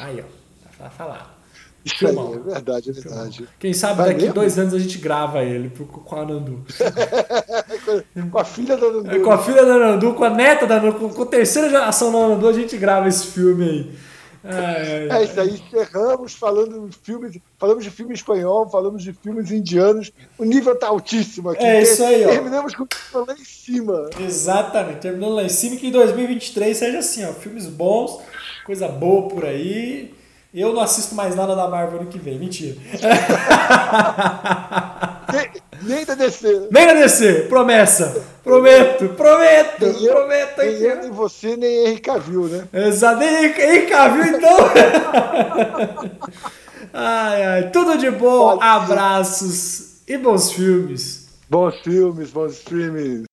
[0.00, 0.24] Aí, ó.
[0.78, 1.41] Vai falar.
[1.84, 2.34] Filmão.
[2.34, 3.48] é verdade, é verdade.
[3.58, 4.34] Quem sabe Vai daqui mesmo?
[4.34, 6.64] dois anos a gente grava ele com a Nandu.
[8.30, 9.10] Com a filha da Nandu.
[9.10, 12.12] É, Com a filha da Nandu, com a neta da Nandu, com, a terceira geração
[12.12, 13.92] da Nandu, a gente grava esse filme aí.
[14.44, 19.12] Ai, ai, É isso aí, encerramos falando de filmes, falamos de filme espanhol, falamos de
[19.12, 20.10] filmes indianos.
[20.36, 21.64] O nível tá altíssimo aqui.
[21.64, 22.28] É isso aí, ó.
[22.28, 24.10] Terminamos com o lá em cima.
[24.20, 28.20] Exatamente, terminando lá em cima, que em 2023 seja assim, ó, filmes bons,
[28.66, 30.12] coisa boa por aí.
[30.54, 32.76] Eu não assisto mais nada da Marvel ano que vem, mentira.
[35.32, 35.50] Nem,
[35.82, 36.68] nem da DC.
[36.70, 38.22] Nem na DC, promessa.
[38.44, 40.84] Prometo, prometo, Nem eu, prometo nem aqui.
[40.84, 42.68] eu, nem você, nem Henry Cavill, né?
[42.72, 44.58] Exato, nem, nem viu então?
[46.92, 51.28] ai, ai, tudo de bom, abraços e bons filmes.
[51.48, 53.31] Bons filmes, bons streamings.